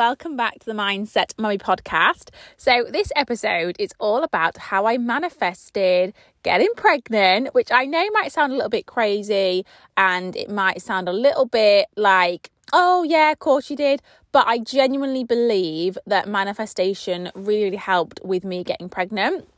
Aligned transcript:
Welcome 0.00 0.34
back 0.34 0.60
to 0.60 0.64
the 0.64 0.72
Mindset 0.72 1.34
Mummy 1.36 1.58
podcast. 1.58 2.30
So, 2.56 2.86
this 2.88 3.12
episode 3.16 3.76
is 3.78 3.92
all 3.98 4.22
about 4.22 4.56
how 4.56 4.86
I 4.86 4.96
manifested 4.96 6.14
getting 6.42 6.70
pregnant, 6.74 7.52
which 7.52 7.70
I 7.70 7.84
know 7.84 8.08
might 8.12 8.32
sound 8.32 8.50
a 8.50 8.54
little 8.54 8.70
bit 8.70 8.86
crazy 8.86 9.66
and 9.98 10.34
it 10.36 10.48
might 10.48 10.80
sound 10.80 11.06
a 11.06 11.12
little 11.12 11.44
bit 11.44 11.88
like, 11.98 12.50
oh, 12.72 13.02
yeah, 13.02 13.30
of 13.30 13.40
course 13.40 13.68
you 13.68 13.76
did. 13.76 14.00
But 14.32 14.46
I 14.46 14.60
genuinely 14.60 15.22
believe 15.22 15.98
that 16.06 16.26
manifestation 16.26 17.30
really, 17.34 17.64
really 17.64 17.76
helped 17.76 18.20
with 18.24 18.42
me 18.42 18.64
getting 18.64 18.88
pregnant. 18.88 19.48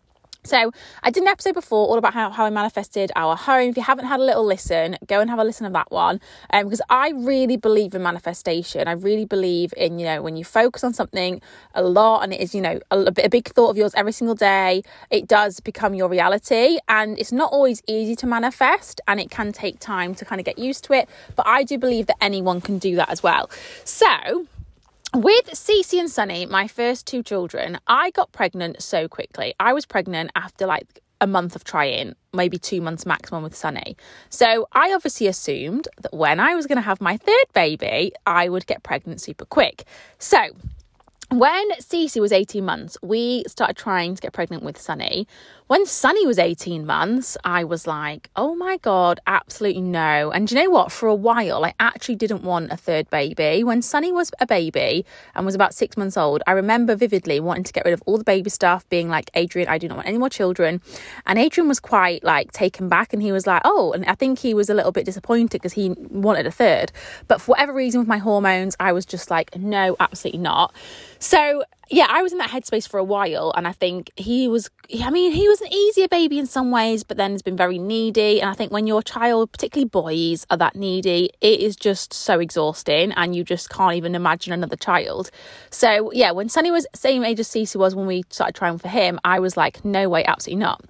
So 0.44 0.72
I 1.04 1.12
did 1.12 1.22
an 1.22 1.28
episode 1.28 1.54
before 1.54 1.86
all 1.86 1.98
about 1.98 2.14
how, 2.14 2.28
how 2.30 2.44
I 2.44 2.50
manifested 2.50 3.12
our 3.14 3.36
home. 3.36 3.70
If 3.70 3.76
you 3.76 3.84
haven't 3.84 4.06
had 4.06 4.18
a 4.18 4.24
little 4.24 4.44
listen, 4.44 4.98
go 5.06 5.20
and 5.20 5.30
have 5.30 5.38
a 5.38 5.44
listen 5.44 5.66
of 5.66 5.72
that 5.74 5.92
one. 5.92 6.20
Um, 6.52 6.64
because 6.64 6.82
I 6.90 7.10
really 7.10 7.56
believe 7.56 7.94
in 7.94 8.02
manifestation. 8.02 8.88
I 8.88 8.92
really 8.92 9.24
believe 9.24 9.72
in, 9.76 10.00
you 10.00 10.04
know, 10.04 10.20
when 10.20 10.36
you 10.36 10.44
focus 10.44 10.82
on 10.82 10.94
something 10.94 11.40
a 11.76 11.82
lot 11.84 12.24
and 12.24 12.32
it 12.32 12.40
is, 12.40 12.56
you 12.56 12.60
know, 12.60 12.80
a, 12.90 13.02
a 13.22 13.28
big 13.28 13.50
thought 13.50 13.70
of 13.70 13.76
yours 13.76 13.92
every 13.94 14.10
single 14.10 14.34
day, 14.34 14.82
it 15.10 15.28
does 15.28 15.60
become 15.60 15.94
your 15.94 16.08
reality. 16.08 16.78
And 16.88 17.20
it's 17.20 17.30
not 17.30 17.52
always 17.52 17.80
easy 17.86 18.16
to 18.16 18.26
manifest 18.26 19.00
and 19.06 19.20
it 19.20 19.30
can 19.30 19.52
take 19.52 19.78
time 19.78 20.12
to 20.16 20.24
kind 20.24 20.40
of 20.40 20.44
get 20.44 20.58
used 20.58 20.82
to 20.86 20.92
it. 20.92 21.08
But 21.36 21.46
I 21.46 21.62
do 21.62 21.78
believe 21.78 22.08
that 22.08 22.16
anyone 22.20 22.60
can 22.60 22.78
do 22.78 22.96
that 22.96 23.10
as 23.10 23.22
well. 23.22 23.48
So 23.84 24.48
with 25.14 25.46
Cece 25.50 25.98
and 25.98 26.10
Sunny, 26.10 26.46
my 26.46 26.66
first 26.66 27.06
two 27.06 27.22
children, 27.22 27.78
I 27.86 28.10
got 28.10 28.32
pregnant 28.32 28.82
so 28.82 29.08
quickly. 29.08 29.54
I 29.60 29.72
was 29.72 29.84
pregnant 29.84 30.30
after 30.34 30.66
like 30.66 31.00
a 31.20 31.26
month 31.26 31.54
of 31.54 31.64
trying, 31.64 32.14
maybe 32.32 32.58
two 32.58 32.80
months 32.80 33.06
maximum 33.06 33.42
with 33.42 33.54
Sunny. 33.54 33.96
So 34.28 34.66
I 34.72 34.92
obviously 34.92 35.26
assumed 35.26 35.86
that 36.00 36.12
when 36.12 36.40
I 36.40 36.54
was 36.54 36.66
going 36.66 36.76
to 36.76 36.82
have 36.82 37.00
my 37.00 37.16
third 37.16 37.46
baby, 37.52 38.12
I 38.26 38.48
would 38.48 38.66
get 38.66 38.82
pregnant 38.82 39.20
super 39.20 39.44
quick. 39.44 39.84
So 40.18 40.38
when 41.40 41.70
Cece 41.72 42.20
was 42.20 42.32
18 42.32 42.64
months, 42.64 42.96
we 43.02 43.44
started 43.46 43.76
trying 43.76 44.14
to 44.14 44.22
get 44.22 44.32
pregnant 44.32 44.62
with 44.62 44.78
Sunny. 44.78 45.26
When 45.68 45.86
Sunny 45.86 46.26
was 46.26 46.38
18 46.38 46.84
months, 46.84 47.38
I 47.44 47.64
was 47.64 47.86
like, 47.86 48.28
oh 48.36 48.54
my 48.54 48.76
God, 48.76 49.20
absolutely 49.26 49.80
no. 49.80 50.30
And 50.30 50.50
you 50.50 50.58
know 50.58 50.68
what? 50.68 50.92
For 50.92 51.08
a 51.08 51.14
while, 51.14 51.64
I 51.64 51.72
actually 51.80 52.16
didn't 52.16 52.42
want 52.42 52.70
a 52.70 52.76
third 52.76 53.08
baby. 53.08 53.64
When 53.64 53.80
Sunny 53.80 54.12
was 54.12 54.30
a 54.38 54.46
baby 54.46 55.06
and 55.34 55.46
was 55.46 55.54
about 55.54 55.72
six 55.72 55.96
months 55.96 56.18
old, 56.18 56.42
I 56.46 56.52
remember 56.52 56.94
vividly 56.94 57.40
wanting 57.40 57.64
to 57.64 57.72
get 57.72 57.86
rid 57.86 57.94
of 57.94 58.02
all 58.04 58.18
the 58.18 58.24
baby 58.24 58.50
stuff, 58.50 58.86
being 58.90 59.08
like, 59.08 59.30
Adrian, 59.32 59.68
I 59.68 59.78
do 59.78 59.88
not 59.88 59.96
want 59.96 60.08
any 60.08 60.18
more 60.18 60.28
children. 60.28 60.82
And 61.24 61.38
Adrian 61.38 61.68
was 61.68 61.80
quite 61.80 62.22
like 62.22 62.52
taken 62.52 62.90
back 62.90 63.14
and 63.14 63.22
he 63.22 63.32
was 63.32 63.46
like, 63.46 63.62
oh, 63.64 63.92
and 63.92 64.04
I 64.04 64.14
think 64.14 64.40
he 64.40 64.52
was 64.52 64.68
a 64.68 64.74
little 64.74 64.92
bit 64.92 65.06
disappointed 65.06 65.52
because 65.52 65.72
he 65.72 65.94
wanted 66.10 66.46
a 66.46 66.50
third. 66.50 66.92
But 67.28 67.40
for 67.40 67.52
whatever 67.52 67.72
reason, 67.72 68.00
with 68.00 68.08
my 68.08 68.18
hormones, 68.18 68.76
I 68.78 68.92
was 68.92 69.06
just 69.06 69.30
like, 69.30 69.56
no, 69.56 69.96
absolutely 70.00 70.40
not. 70.40 70.74
So 71.22 71.62
yeah, 71.88 72.08
I 72.10 72.20
was 72.20 72.32
in 72.32 72.38
that 72.38 72.50
headspace 72.50 72.88
for 72.88 72.98
a 72.98 73.04
while, 73.04 73.52
and 73.56 73.68
I 73.68 73.70
think 73.70 74.10
he 74.16 74.48
was. 74.48 74.68
I 75.04 75.08
mean, 75.10 75.30
he 75.30 75.46
was 75.46 75.60
an 75.60 75.72
easier 75.72 76.08
baby 76.08 76.36
in 76.36 76.46
some 76.46 76.72
ways, 76.72 77.04
but 77.04 77.16
then 77.16 77.30
has 77.30 77.42
been 77.42 77.56
very 77.56 77.78
needy. 77.78 78.40
And 78.40 78.50
I 78.50 78.54
think 78.54 78.72
when 78.72 78.88
your 78.88 79.04
child, 79.04 79.52
particularly 79.52 79.88
boys, 79.88 80.44
are 80.50 80.56
that 80.56 80.74
needy, 80.74 81.30
it 81.40 81.60
is 81.60 81.76
just 81.76 82.12
so 82.12 82.40
exhausting, 82.40 83.12
and 83.12 83.36
you 83.36 83.44
just 83.44 83.70
can't 83.70 83.94
even 83.94 84.16
imagine 84.16 84.52
another 84.52 84.74
child. 84.74 85.30
So 85.70 86.10
yeah, 86.12 86.32
when 86.32 86.48
Sunny 86.48 86.72
was 86.72 86.88
same 86.92 87.22
age 87.24 87.38
as 87.38 87.48
Cece 87.48 87.76
was 87.76 87.94
when 87.94 88.08
we 88.08 88.24
started 88.28 88.56
trying 88.56 88.78
for 88.78 88.88
him, 88.88 89.20
I 89.24 89.38
was 89.38 89.56
like, 89.56 89.84
no 89.84 90.08
way, 90.08 90.24
absolutely 90.24 90.58
not. 90.58 90.84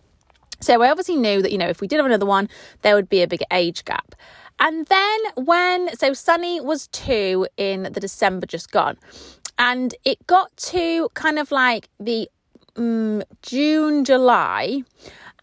So 0.60 0.80
I 0.80 0.90
obviously 0.90 1.16
knew 1.16 1.42
that 1.42 1.52
you 1.52 1.58
know 1.58 1.68
if 1.68 1.82
we 1.82 1.86
did 1.86 1.96
have 1.96 2.06
another 2.06 2.24
one, 2.24 2.48
there 2.80 2.94
would 2.94 3.10
be 3.10 3.20
a 3.20 3.28
bigger 3.28 3.44
age 3.50 3.84
gap. 3.84 4.14
And 4.58 4.86
then 4.86 5.18
when 5.36 5.94
so 5.96 6.14
Sunny 6.14 6.58
was 6.58 6.86
two 6.86 7.46
in 7.58 7.82
the 7.82 8.00
December 8.00 8.46
just 8.46 8.70
gone. 8.70 8.96
And 9.58 9.94
it 10.04 10.26
got 10.26 10.56
to 10.56 11.08
kind 11.14 11.38
of 11.38 11.50
like 11.50 11.88
the 12.00 12.28
um, 12.76 13.22
June, 13.42 14.04
July. 14.04 14.82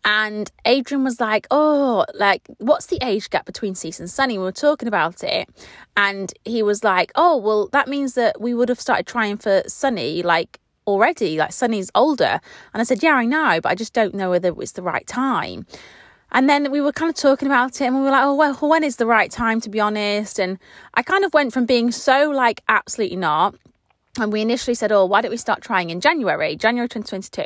And 0.06 0.50
Adrian 0.66 1.04
was 1.04 1.20
like, 1.20 1.46
Oh, 1.52 2.06
like, 2.14 2.48
what's 2.58 2.88
the 2.88 3.00
age 3.02 3.30
gap 3.30 3.46
between 3.46 3.74
Cece 3.74 4.00
and 4.00 4.10
Sunny? 4.10 4.38
We 4.38 4.44
were 4.46 4.52
talking 4.52 4.88
about 4.88 5.24
it. 5.24 5.50
And 5.98 6.34
he 6.46 6.64
was 6.64 6.84
like, 6.84 7.12
Oh, 7.16 7.38
well, 7.38 7.68
that 7.70 7.88
means 7.88 8.14
that 8.14 8.40
we 8.40 8.54
would 8.54 8.70
have 8.70 8.80
started 8.80 9.06
trying 9.08 9.38
for 9.38 9.62
Sunny, 9.68 10.24
like, 10.24 10.60
already. 10.88 11.38
Like, 11.38 11.52
Sunny's 11.52 11.92
older. 11.94 12.40
And 12.74 12.82
I 12.82 12.84
said, 12.84 13.04
Yeah, 13.04 13.14
I 13.14 13.26
know, 13.26 13.60
but 13.62 13.70
I 13.70 13.76
just 13.76 13.94
don't 13.94 14.16
know 14.16 14.30
whether 14.30 14.54
it's 14.62 14.72
the 14.72 14.82
right 14.82 15.06
time. 15.06 15.66
And 16.32 16.48
then 16.48 16.72
we 16.72 16.80
were 16.80 16.92
kind 16.92 17.10
of 17.10 17.16
talking 17.16 17.48
about 17.48 17.82
it 17.82 17.86
and 17.86 17.96
we 17.96 18.02
were 18.02 18.12
like, 18.12 18.24
oh, 18.24 18.36
well, 18.36 18.54
when 18.54 18.84
is 18.84 18.98
the 18.98 19.08
right 19.08 19.32
time, 19.32 19.60
to 19.62 19.70
be 19.70 19.80
honest? 19.80 20.40
And 20.40 20.60
I 20.94 21.02
kind 21.02 21.26
of 21.26 21.34
went 21.34 21.54
from 21.54 21.66
being 21.66 21.92
so 21.92 22.30
like, 22.30 22.62
absolutely 22.70 23.18
not 23.18 23.56
and 24.20 24.32
we 24.32 24.42
initially 24.42 24.76
said, 24.76 24.92
oh, 24.92 25.06
why 25.06 25.22
don't 25.22 25.32
we 25.32 25.38
start 25.38 25.62
trying 25.62 25.90
in 25.90 26.02
January, 26.02 26.56
January 26.56 26.88
2022? 26.88 27.44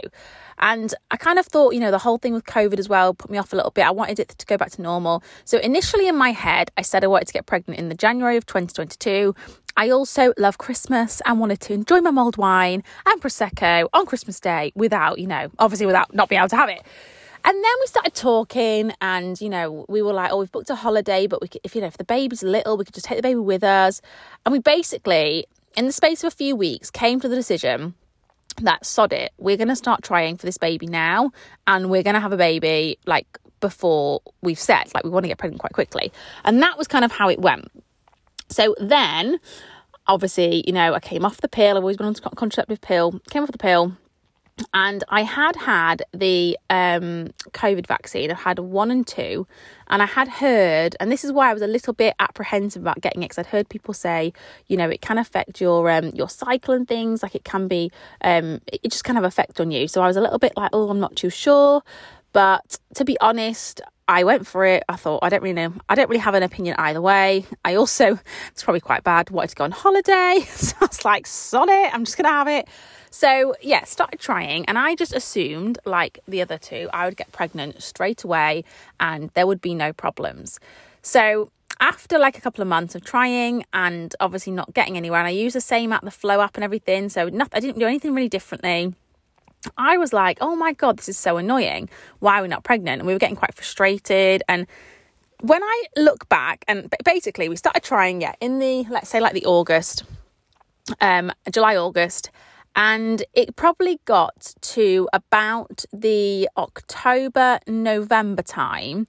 And 0.60 0.94
I 1.12 1.18
kind 1.18 1.40
of 1.40 1.46
thought, 1.46 1.74
you 1.74 1.80
know, 1.80 1.92
the 1.92 1.98
whole 1.98 2.18
thing 2.18 2.34
with 2.34 2.46
COVID 2.46 2.80
as 2.80 2.88
well 2.88 3.14
put 3.14 3.32
me 3.32 3.38
off 3.38 3.54
a 3.54 3.56
little 3.56 3.72
bit. 3.72 3.86
I 3.86 3.92
wanted 3.92 4.20
it 4.20 4.30
to 4.30 4.46
go 4.46 4.58
back 4.58 4.72
to 4.72 4.82
normal. 4.82 5.24
So 5.46 5.58
initially 5.58 6.08
in 6.08 6.16
my 6.16 6.32
head, 6.32 6.72
I 6.78 6.82
said 6.82 7.04
I 7.04 7.08
wanted 7.08 7.28
to 7.28 7.34
get 7.34 7.46
pregnant 7.46 7.80
in 7.80 7.90
the 7.90 7.96
January 7.96 8.38
of 8.38 8.46
2022. 8.46 9.36
I 9.76 9.90
also 9.90 10.34
love 10.38 10.58
Christmas 10.60 11.22
and 11.26 11.40
wanted 11.40 11.60
to 11.62 11.74
enjoy 11.74 12.02
my 12.02 12.12
mulled 12.12 12.38
wine 12.38 12.84
and 13.06 13.22
Prosecco 13.22 13.88
on 13.92 14.06
Christmas 14.06 14.40
Day 14.40 14.72
without, 14.76 15.18
you 15.18 15.28
know, 15.28 15.50
obviously 15.58 15.88
without 15.88 16.14
not 16.14 16.30
being 16.30 16.40
able 16.40 16.50
to 16.50 16.56
have 16.56 16.70
it. 16.70 16.84
And 17.46 17.56
then 17.62 17.74
we 17.82 17.88
started 17.88 18.14
talking, 18.14 18.94
and 19.02 19.40
you 19.42 19.50
know, 19.50 19.86
we 19.90 20.02
were 20.02 20.14
like, 20.14 20.32
"Oh, 20.32 20.38
we've 20.38 20.52
booked 20.52 20.70
a 20.70 20.76
holiday, 20.76 21.28
but 21.28 21.42
we 21.42 21.50
could, 21.50 21.60
if 21.66 21.76
you 21.76 21.82
know, 21.82 21.88
if 21.88 21.98
the 21.98 22.06
baby's 22.06 22.42
little, 22.42 22.78
we 22.78 22.86
could 22.86 22.94
just 22.94 23.06
take 23.06 23.18
the 23.18 23.22
baby 23.22 23.40
with 23.40 23.66
us." 23.66 24.02
And 24.46 24.54
we 24.54 24.60
basically 24.60 25.46
in 25.76 25.86
the 25.86 25.92
space 25.92 26.24
of 26.24 26.34
a 26.34 26.36
few 26.36 26.56
weeks, 26.56 26.90
came 26.92 27.20
to 27.20 27.28
the 27.28 27.36
decision 27.36 27.96
that 28.62 28.86
sod 28.86 29.14
it, 29.14 29.32
we're 29.38 29.58
going 29.58 29.68
to 29.70 29.76
start 29.76 30.04
trying 30.04 30.38
for 30.38 30.46
this 30.46 30.58
baby 30.58 30.88
now, 30.88 31.32
and 31.66 31.90
we're 31.90 32.04
going 32.04 32.14
to 32.14 32.20
have 32.20 32.34
a 32.34 32.38
baby 32.38 32.98
like 33.06 33.40
before 33.60 34.22
we've 34.42 34.60
said, 34.60 34.94
like 34.94 35.04
we 35.04 35.10
want 35.10 35.24
to 35.24 35.28
get 35.28 35.38
pregnant 35.38 35.60
quite 35.60 35.74
quickly. 35.74 36.12
And 36.44 36.62
that 36.62 36.78
was 36.78 36.88
kind 36.88 37.06
of 37.06 37.12
how 37.12 37.30
it 37.30 37.40
went. 37.40 37.72
So 38.50 38.76
then, 38.80 39.40
obviously, 40.06 40.64
you 40.68 40.74
know, 40.74 40.94
I 40.94 41.00
came 41.00 41.26
off 41.26 41.38
the 41.38 41.48
pill, 41.48 41.78
I've 41.78 41.84
always 41.84 41.98
been 41.98 42.08
on 42.08 42.14
contraceptive 42.14 42.82
pill, 42.82 43.20
came 43.30 43.42
off 43.42 43.52
the 43.52 43.58
pill, 43.58 43.98
and 44.74 45.04
I 45.10 45.24
had 45.24 45.56
had 45.56 46.04
the 46.14 46.58
um, 46.70 47.30
COVID 47.52 47.88
vaccine. 47.88 48.32
I 48.32 48.36
had 48.36 48.60
one 48.60 48.92
and 48.92 49.06
two, 49.06 49.48
and 49.88 50.02
I 50.02 50.06
had 50.06 50.28
heard, 50.28 50.96
and 51.00 51.12
this 51.12 51.24
is 51.24 51.32
why 51.32 51.50
I 51.50 51.54
was 51.54 51.62
a 51.62 51.68
little 51.68 51.94
bit 51.94 52.14
apprehensive 52.20 52.82
about 52.82 53.02
getting 53.02 53.24
it 53.24 53.30
because 53.30 53.40
I'd 53.40 53.48
heard 53.48 53.70
people 53.70 53.94
say, 53.94 54.32
you 54.68 54.78
know, 54.78 54.90
it 54.90 55.02
can 55.02 55.18
affect 55.18 55.60
your 55.60 55.90
um, 55.90 56.12
your 56.14 56.30
cycle 56.30 56.74
and 56.74 56.88
things. 56.88 57.24
Like 57.24 57.36
it 57.36 57.44
can 57.44 57.68
be, 57.68 57.92
um, 58.22 58.62
it 58.72 58.92
just 58.92 59.04
kind 59.04 59.18
of 59.18 59.24
affect 59.24 59.60
on 59.60 59.72
you. 59.72 59.88
So 59.88 60.02
I 60.02 60.08
was 60.08 60.18
a 60.18 60.22
little 60.22 60.40
bit 60.40 60.54
like, 60.56 60.70
oh, 60.74 60.90
I'm 60.90 61.00
not 61.00 61.16
too 61.16 61.30
sure. 61.30 61.82
But 62.32 62.80
to 62.96 63.06
be 63.06 63.20
honest, 63.22 63.82
I 64.08 64.24
went 64.24 64.46
for 64.46 64.66
it. 64.66 64.84
I 64.90 64.96
thought 64.96 65.20
I 65.24 65.30
don't 65.30 65.42
really 65.42 65.54
know. 65.54 65.74
I 65.88 65.96
don't 65.96 66.10
really 66.10 66.20
have 66.20 66.36
an 66.36 66.44
opinion 66.44 66.76
either 66.78 67.02
way. 67.02 67.46
I 67.64 67.76
also 67.76 68.20
it's 68.52 68.64
probably 68.64 68.82
quite 68.82 69.04
bad. 69.04 69.30
Wanted 69.30 69.50
to 69.50 69.56
go 69.56 69.64
on 69.64 69.72
holiday, 69.72 70.46
so 70.50 70.76
I 70.82 70.86
was 70.86 71.06
like, 71.06 71.26
"Sod 71.26 71.70
it! 71.70 71.94
I'm 71.94 72.06
just 72.06 72.18
gonna 72.18 72.30
have 72.30 72.48
it." 72.48 72.68
So, 73.14 73.54
yeah, 73.62 73.84
started 73.84 74.20
trying, 74.20 74.66
and 74.66 74.76
I 74.76 74.96
just 74.96 75.14
assumed, 75.14 75.78
like 75.86 76.18
the 76.28 76.42
other 76.42 76.58
two, 76.58 76.90
I 76.92 77.06
would 77.06 77.16
get 77.16 77.32
pregnant 77.32 77.84
straight 77.84 78.24
away 78.24 78.64
and 79.00 79.30
there 79.36 79.46
would 79.46 79.62
be 79.62 79.76
no 79.76 79.94
problems. 79.94 80.60
So, 81.04 81.52
after 81.80 82.18
like 82.18 82.40
a 82.40 82.42
couple 82.42 82.64
of 82.64 82.68
months 82.68 82.96
of 82.96 83.06
trying 83.06 83.66
and 83.72 84.16
obviously 84.20 84.52
not 84.52 84.74
getting 84.74 84.98
anywhere, 84.98 85.20
and 85.20 85.28
I 85.28 85.30
used 85.30 85.56
the 85.56 85.62
same 85.62 85.94
app, 85.94 86.04
the 86.04 86.10
Flo 86.10 86.42
app, 86.42 86.56
and 86.58 86.64
everything, 86.64 87.08
so 87.08 87.30
nothing, 87.30 87.56
I 87.56 87.60
didn't 87.60 87.78
do 87.78 87.86
anything 87.86 88.16
really 88.16 88.30
differently. 88.30 88.96
I 89.78 89.96
was 90.00 90.12
like, 90.12 90.40
oh 90.42 90.56
my 90.56 90.74
God, 90.74 90.98
this 90.98 91.08
is 91.08 91.18
so 91.18 91.38
annoying. 91.38 91.90
Why 92.18 92.40
are 92.40 92.42
we 92.42 92.48
not 92.48 92.64
pregnant? 92.64 93.02
And 93.02 93.06
we 93.06 93.14
were 93.14 93.20
getting 93.20 93.36
quite 93.36 93.54
frustrated. 93.54 94.42
And 94.50 94.66
when 95.42 95.62
I 95.62 95.84
look 95.98 96.28
back, 96.30 96.66
and 96.68 96.92
basically, 97.06 97.48
we 97.48 97.58
started 97.58 97.84
trying, 97.84 98.22
yeah, 98.22 98.34
in 98.42 98.58
the, 98.58 98.88
let's 98.90 99.10
say, 99.10 99.20
like 99.20 99.34
the 99.34 99.46
August, 99.46 100.04
um, 101.00 101.32
July, 101.52 101.76
August, 101.76 102.32
and 102.76 103.24
it 103.34 103.56
probably 103.56 104.00
got 104.06 104.54
to 104.62 105.08
about 105.14 105.86
the 105.94 106.50
October, 106.58 107.60
November 107.68 108.42
time. 108.42 109.08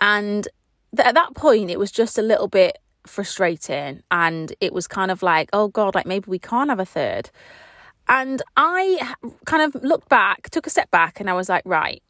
And 0.00 0.46
th- 0.94 1.06
at 1.06 1.14
that 1.14 1.34
point, 1.34 1.70
it 1.70 1.78
was 1.78 1.90
just 1.90 2.18
a 2.18 2.22
little 2.22 2.48
bit 2.48 2.78
frustrating. 3.06 4.02
And 4.10 4.52
it 4.60 4.72
was 4.72 4.86
kind 4.86 5.10
of 5.10 5.22
like, 5.22 5.48
oh 5.52 5.68
God, 5.68 5.94
like 5.94 6.06
maybe 6.06 6.26
we 6.28 6.38
can't 6.38 6.68
have 6.68 6.80
a 6.80 6.84
third. 6.84 7.30
And 8.08 8.42
I 8.56 9.14
kind 9.44 9.62
of 9.62 9.82
looked 9.82 10.08
back, 10.08 10.50
took 10.50 10.66
a 10.66 10.70
step 10.70 10.90
back, 10.90 11.20
and 11.20 11.28
I 11.28 11.34
was 11.34 11.48
like, 11.48 11.62
right, 11.66 12.02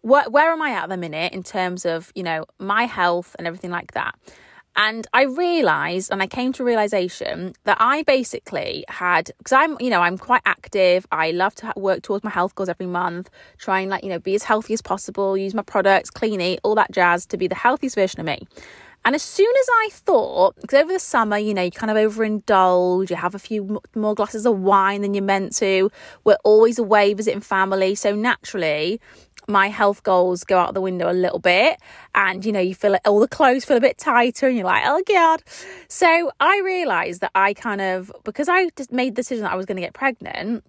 where, 0.00 0.28
where 0.30 0.52
am 0.52 0.62
I 0.62 0.70
at 0.70 0.88
the 0.88 0.96
minute 0.96 1.32
in 1.32 1.42
terms 1.42 1.84
of, 1.84 2.12
you 2.14 2.22
know, 2.22 2.44
my 2.58 2.84
health 2.84 3.34
and 3.38 3.46
everything 3.46 3.70
like 3.70 3.92
that? 3.92 4.14
And 4.74 5.06
I 5.12 5.24
realized, 5.24 6.10
and 6.10 6.22
I 6.22 6.26
came 6.26 6.52
to 6.54 6.64
realization 6.64 7.54
that 7.64 7.76
I 7.78 8.04
basically 8.04 8.84
had, 8.88 9.30
because 9.38 9.52
I'm, 9.52 9.76
you 9.80 9.90
know, 9.90 10.00
I'm 10.00 10.16
quite 10.16 10.42
active. 10.46 11.06
I 11.12 11.30
love 11.30 11.54
to 11.56 11.72
work 11.76 12.02
towards 12.02 12.24
my 12.24 12.30
health 12.30 12.54
goals 12.54 12.70
every 12.70 12.86
month, 12.86 13.28
try 13.58 13.80
and 13.80 13.90
like, 13.90 14.02
you 14.02 14.08
know, 14.08 14.18
be 14.18 14.34
as 14.34 14.44
healthy 14.44 14.72
as 14.72 14.80
possible, 14.80 15.36
use 15.36 15.54
my 15.54 15.62
products, 15.62 16.08
clean 16.10 16.40
eat, 16.40 16.60
all 16.62 16.74
that 16.76 16.90
jazz 16.90 17.26
to 17.26 17.36
be 17.36 17.48
the 17.48 17.54
healthiest 17.54 17.96
version 17.96 18.20
of 18.20 18.26
me. 18.26 18.46
And 19.04 19.16
as 19.16 19.22
soon 19.22 19.52
as 19.60 19.68
I 19.68 19.88
thought, 19.90 20.54
because 20.60 20.80
over 20.80 20.92
the 20.92 21.00
summer, 21.00 21.36
you 21.36 21.54
know, 21.54 21.62
you 21.62 21.72
kind 21.72 21.90
of 21.90 21.96
overindulge, 21.96 23.10
you 23.10 23.16
have 23.16 23.34
a 23.34 23.38
few 23.38 23.80
more 23.96 24.14
glasses 24.14 24.46
of 24.46 24.60
wine 24.60 25.02
than 25.02 25.12
you're 25.12 25.24
meant 25.24 25.56
to. 25.56 25.90
We're 26.22 26.38
always 26.44 26.78
away 26.78 27.12
visiting 27.12 27.40
family. 27.40 27.96
So 27.96 28.14
naturally, 28.14 29.00
my 29.48 29.68
health 29.68 30.02
goals 30.02 30.44
go 30.44 30.58
out 30.58 30.74
the 30.74 30.80
window 30.80 31.10
a 31.10 31.12
little 31.12 31.38
bit 31.38 31.78
and 32.14 32.44
you 32.44 32.52
know 32.52 32.60
you 32.60 32.74
feel 32.74 32.92
like 32.92 33.06
all 33.06 33.20
the 33.20 33.28
clothes 33.28 33.64
feel 33.64 33.76
a 33.76 33.80
bit 33.80 33.98
tighter 33.98 34.46
and 34.46 34.56
you're 34.56 34.66
like 34.66 34.84
oh 34.86 35.02
god. 35.06 35.42
So 35.88 36.30
i 36.40 36.60
realized 36.64 37.20
that 37.20 37.32
i 37.34 37.54
kind 37.54 37.80
of 37.80 38.12
because 38.24 38.48
i 38.48 38.68
just 38.76 38.92
made 38.92 39.14
the 39.14 39.22
decision 39.22 39.44
that 39.44 39.52
i 39.52 39.56
was 39.56 39.66
going 39.66 39.76
to 39.76 39.82
get 39.82 39.94
pregnant 39.94 40.64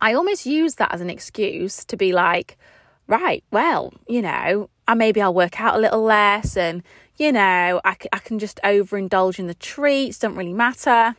i 0.00 0.14
almost 0.14 0.46
used 0.46 0.78
that 0.78 0.92
as 0.92 1.00
an 1.00 1.10
excuse 1.10 1.84
to 1.84 1.96
be 1.96 2.12
like 2.12 2.58
right 3.06 3.44
well 3.50 3.92
you 4.06 4.22
know 4.22 4.68
I 4.86 4.94
maybe 4.94 5.20
I'll 5.20 5.34
work 5.34 5.60
out 5.60 5.76
a 5.76 5.78
little 5.78 6.02
less 6.02 6.56
and 6.56 6.82
you 7.16 7.30
know 7.30 7.80
I, 7.84 7.96
I 8.12 8.18
can 8.18 8.38
just 8.38 8.58
overindulge 8.64 9.38
in 9.38 9.46
the 9.46 9.54
treats 9.54 10.18
don't 10.18 10.34
really 10.34 10.54
matter 10.54 11.14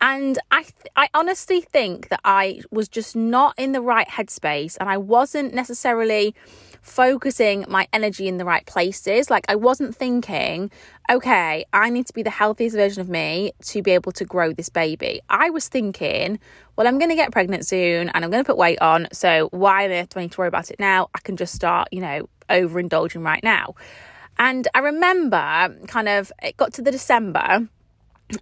and 0.00 0.38
I 0.50 0.62
th- 0.62 0.92
I 0.96 1.08
honestly 1.14 1.60
think 1.60 2.08
that 2.08 2.20
I 2.24 2.60
was 2.70 2.88
just 2.88 3.14
not 3.14 3.54
in 3.58 3.72
the 3.72 3.80
right 3.80 4.08
headspace 4.08 4.76
and 4.78 4.88
I 4.88 4.96
wasn't 4.96 5.54
necessarily 5.54 6.34
focusing 6.82 7.64
my 7.68 7.86
energy 7.92 8.26
in 8.26 8.38
the 8.38 8.44
right 8.44 8.66
places 8.66 9.30
like 9.30 9.44
I 9.48 9.54
wasn't 9.54 9.94
thinking 9.94 10.70
okay 11.08 11.64
I 11.72 11.90
need 11.90 12.06
to 12.06 12.12
be 12.12 12.24
the 12.24 12.30
healthiest 12.30 12.74
version 12.74 13.00
of 13.00 13.08
me 13.08 13.52
to 13.66 13.82
be 13.82 13.92
able 13.92 14.10
to 14.12 14.24
grow 14.24 14.52
this 14.52 14.68
baby 14.68 15.20
I 15.28 15.50
was 15.50 15.68
thinking 15.68 16.40
well 16.74 16.88
I'm 16.88 16.98
going 16.98 17.10
to 17.10 17.14
get 17.14 17.30
pregnant 17.30 17.66
soon 17.66 18.08
and 18.08 18.24
I'm 18.24 18.32
going 18.32 18.42
to 18.42 18.46
put 18.46 18.56
weight 18.56 18.80
on 18.80 19.06
so 19.12 19.48
why 19.52 19.84
on 19.84 19.92
earth 19.92 20.08
do 20.08 20.18
I 20.18 20.22
need 20.24 20.32
to 20.32 20.38
worry 20.38 20.48
about 20.48 20.72
it 20.72 20.80
now 20.80 21.08
I 21.14 21.20
can 21.20 21.36
just 21.36 21.54
start 21.54 21.86
you 21.92 22.00
know 22.00 22.28
overindulging 22.52 23.24
right 23.24 23.42
now. 23.42 23.74
And 24.38 24.66
I 24.74 24.80
remember 24.80 25.76
kind 25.86 26.08
of, 26.08 26.32
it 26.42 26.56
got 26.56 26.72
to 26.74 26.82
the 26.82 26.90
December. 26.90 27.68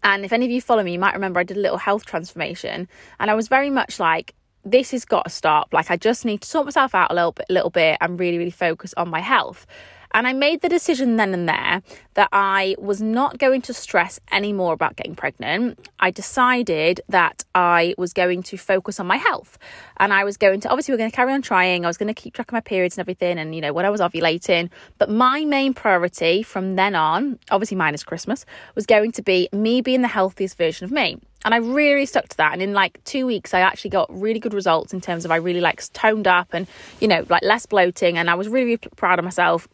And 0.02 0.24
if 0.24 0.32
any 0.32 0.44
of 0.44 0.50
you 0.50 0.60
follow 0.60 0.82
me, 0.82 0.92
you 0.92 0.98
might 0.98 1.14
remember 1.14 1.40
I 1.40 1.44
did 1.44 1.56
a 1.56 1.60
little 1.60 1.78
health 1.78 2.04
transformation. 2.04 2.88
And 3.18 3.30
I 3.30 3.34
was 3.34 3.48
very 3.48 3.70
much 3.70 3.98
like, 3.98 4.34
this 4.64 4.90
has 4.90 5.04
got 5.04 5.24
to 5.24 5.30
stop. 5.30 5.72
Like, 5.72 5.90
I 5.90 5.96
just 5.96 6.24
need 6.24 6.42
to 6.42 6.48
sort 6.48 6.66
myself 6.66 6.94
out 6.94 7.10
a 7.10 7.14
little 7.14 7.32
bit, 7.32 7.46
little 7.48 7.70
bit 7.70 7.98
and 8.00 8.18
really, 8.18 8.38
really 8.38 8.50
focus 8.50 8.92
on 8.96 9.08
my 9.08 9.20
health. 9.20 9.66
And 10.12 10.26
I 10.26 10.32
made 10.32 10.60
the 10.60 10.68
decision 10.68 11.16
then 11.16 11.32
and 11.32 11.48
there 11.48 11.82
that 12.14 12.28
I 12.32 12.74
was 12.78 13.00
not 13.00 13.38
going 13.38 13.62
to 13.62 13.72
stress 13.72 14.18
anymore 14.32 14.72
about 14.72 14.96
getting 14.96 15.14
pregnant. 15.14 15.88
I 16.00 16.10
decided 16.10 17.00
that 17.08 17.44
I 17.54 17.94
was 17.96 18.12
going 18.12 18.42
to 18.44 18.56
focus 18.56 18.98
on 18.98 19.06
my 19.06 19.16
health. 19.16 19.58
And 19.98 20.12
I 20.12 20.24
was 20.24 20.36
going 20.36 20.60
to, 20.60 20.68
obviously, 20.68 20.92
we're 20.92 20.98
going 20.98 21.10
to 21.10 21.16
carry 21.16 21.32
on 21.32 21.42
trying. 21.42 21.84
I 21.84 21.88
was 21.88 21.96
going 21.96 22.12
to 22.12 22.20
keep 22.20 22.34
track 22.34 22.48
of 22.48 22.52
my 22.52 22.60
periods 22.60 22.96
and 22.96 23.02
everything. 23.02 23.38
And, 23.38 23.54
you 23.54 23.60
know, 23.60 23.72
when 23.72 23.86
I 23.86 23.90
was 23.90 24.00
ovulating. 24.00 24.70
But 24.98 25.10
my 25.10 25.44
main 25.44 25.74
priority 25.74 26.42
from 26.42 26.74
then 26.76 26.94
on, 26.94 27.38
obviously 27.50 27.76
minus 27.76 28.02
Christmas, 28.02 28.44
was 28.74 28.86
going 28.86 29.12
to 29.12 29.22
be 29.22 29.48
me 29.52 29.80
being 29.80 30.02
the 30.02 30.08
healthiest 30.08 30.58
version 30.58 30.84
of 30.84 30.90
me. 30.90 31.18
And 31.44 31.54
I 31.54 31.58
really 31.58 32.04
stuck 32.04 32.28
to 32.28 32.36
that. 32.36 32.52
And 32.52 32.60
in 32.60 32.74
like 32.74 33.02
two 33.04 33.26
weeks, 33.26 33.54
I 33.54 33.60
actually 33.60 33.90
got 33.90 34.10
really 34.10 34.40
good 34.40 34.52
results 34.52 34.92
in 34.92 35.00
terms 35.00 35.24
of 35.24 35.30
I 35.30 35.36
really 35.36 35.60
like 35.60 35.82
toned 35.92 36.26
up 36.26 36.48
and, 36.52 36.66
you 37.00 37.08
know, 37.08 37.24
like 37.30 37.42
less 37.42 37.64
bloating. 37.64 38.18
And 38.18 38.28
I 38.28 38.34
was 38.34 38.48
really 38.48 38.76
proud 38.76 39.18
of 39.18 39.24
myself 39.24 39.66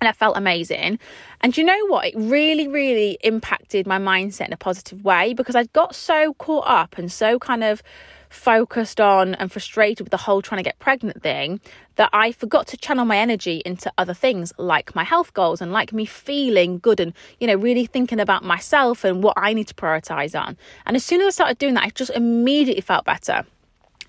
and 0.00 0.08
I 0.08 0.12
felt 0.12 0.36
amazing. 0.36 0.98
And 1.40 1.56
you 1.56 1.64
know 1.64 1.86
what? 1.86 2.06
It 2.06 2.14
really, 2.16 2.68
really 2.68 3.18
impacted 3.22 3.86
my 3.86 3.98
mindset 3.98 4.46
in 4.46 4.52
a 4.52 4.56
positive 4.56 5.04
way 5.04 5.34
because 5.34 5.54
I 5.54 5.64
got 5.64 5.94
so 5.94 6.34
caught 6.34 6.66
up 6.66 6.98
and 6.98 7.12
so 7.12 7.38
kind 7.38 7.62
of 7.62 7.82
focused 8.30 9.00
on 9.00 9.34
and 9.34 9.50
frustrated 9.50 10.04
with 10.04 10.12
the 10.12 10.16
whole 10.16 10.40
trying 10.40 10.58
to 10.58 10.62
get 10.62 10.78
pregnant 10.78 11.20
thing 11.20 11.60
that 11.96 12.08
I 12.12 12.30
forgot 12.32 12.68
to 12.68 12.76
channel 12.76 13.04
my 13.04 13.18
energy 13.18 13.60
into 13.66 13.92
other 13.98 14.14
things 14.14 14.52
like 14.56 14.94
my 14.94 15.02
health 15.02 15.34
goals 15.34 15.60
and 15.60 15.72
like 15.72 15.92
me 15.92 16.06
feeling 16.06 16.78
good 16.78 17.00
and, 17.00 17.12
you 17.40 17.48
know, 17.48 17.56
really 17.56 17.86
thinking 17.86 18.20
about 18.20 18.44
myself 18.44 19.04
and 19.04 19.22
what 19.22 19.34
I 19.36 19.52
need 19.52 19.66
to 19.68 19.74
prioritize 19.74 20.40
on. 20.40 20.56
And 20.86 20.96
as 20.96 21.04
soon 21.04 21.20
as 21.20 21.26
I 21.26 21.30
started 21.30 21.58
doing 21.58 21.74
that, 21.74 21.84
I 21.84 21.90
just 21.90 22.12
immediately 22.12 22.82
felt 22.82 23.04
better. 23.04 23.44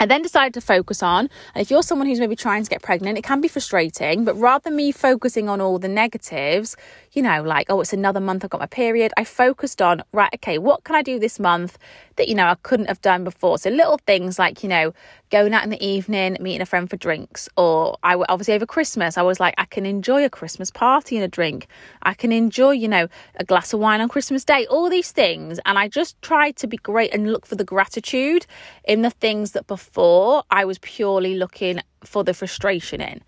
I 0.01 0.07
then 0.07 0.23
decided 0.23 0.55
to 0.55 0.61
focus 0.61 1.03
on, 1.03 1.29
and 1.53 1.61
if 1.61 1.69
you're 1.69 1.83
someone 1.83 2.07
who's 2.07 2.19
maybe 2.19 2.35
trying 2.35 2.63
to 2.63 2.69
get 2.71 2.81
pregnant, 2.81 3.19
it 3.19 3.23
can 3.23 3.39
be 3.39 3.47
frustrating, 3.47 4.25
but 4.25 4.33
rather 4.33 4.63
than 4.63 4.75
me 4.75 4.91
focusing 4.91 5.47
on 5.47 5.61
all 5.61 5.77
the 5.77 5.87
negatives, 5.87 6.75
you 7.11 7.21
know, 7.21 7.43
like, 7.43 7.67
oh, 7.69 7.81
it's 7.81 7.93
another 7.93 8.19
month 8.19 8.43
I've 8.43 8.49
got 8.49 8.61
my 8.61 8.65
period, 8.65 9.13
I 9.15 9.23
focused 9.23 9.79
on, 9.79 10.01
right, 10.11 10.33
okay, 10.33 10.57
what 10.57 10.85
can 10.85 10.95
I 10.95 11.03
do 11.03 11.19
this 11.19 11.39
month 11.39 11.77
that, 12.15 12.27
you 12.27 12.33
know, 12.33 12.47
I 12.47 12.55
couldn't 12.63 12.87
have 12.87 12.99
done 13.01 13.23
before? 13.23 13.59
So 13.59 13.69
little 13.69 13.99
things 14.07 14.39
like, 14.39 14.63
you 14.63 14.69
know, 14.69 14.91
going 15.29 15.53
out 15.53 15.63
in 15.63 15.69
the 15.69 15.85
evening, 15.85 16.35
meeting 16.41 16.61
a 16.61 16.65
friend 16.65 16.89
for 16.89 16.97
drinks, 16.97 17.47
or 17.55 17.95
I 18.01 18.15
obviously 18.27 18.55
over 18.55 18.65
Christmas, 18.65 19.19
I 19.19 19.21
was 19.21 19.39
like, 19.39 19.53
I 19.59 19.65
can 19.65 19.85
enjoy 19.85 20.25
a 20.25 20.31
Christmas 20.31 20.71
party 20.71 21.15
and 21.15 21.23
a 21.23 21.27
drink. 21.27 21.67
I 22.01 22.15
can 22.15 22.31
enjoy, 22.31 22.71
you 22.71 22.87
know, 22.87 23.07
a 23.35 23.43
glass 23.43 23.71
of 23.71 23.79
wine 23.79 24.01
on 24.01 24.09
Christmas 24.09 24.43
Day, 24.43 24.65
all 24.65 24.89
these 24.89 25.11
things. 25.11 25.59
And 25.63 25.77
I 25.77 25.87
just 25.87 26.19
tried 26.23 26.55
to 26.57 26.67
be 26.67 26.77
great 26.77 27.13
and 27.13 27.31
look 27.31 27.45
for 27.45 27.55
the 27.55 27.63
gratitude 27.63 28.47
in 28.83 29.03
the 29.03 29.11
things 29.11 29.51
that 29.51 29.67
before 29.67 29.90
I 29.97 30.65
was 30.65 30.79
purely 30.79 31.35
looking 31.35 31.79
for 32.03 32.23
the 32.23 32.33
frustration 32.33 33.01
in. 33.01 33.21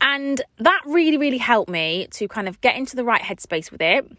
And 0.00 0.42
that 0.58 0.80
really, 0.84 1.16
really 1.16 1.38
helped 1.38 1.70
me 1.70 2.06
to 2.12 2.28
kind 2.28 2.48
of 2.48 2.60
get 2.60 2.76
into 2.76 2.96
the 2.96 3.04
right 3.04 3.22
headspace 3.22 3.70
with 3.70 3.80
it 3.80 4.10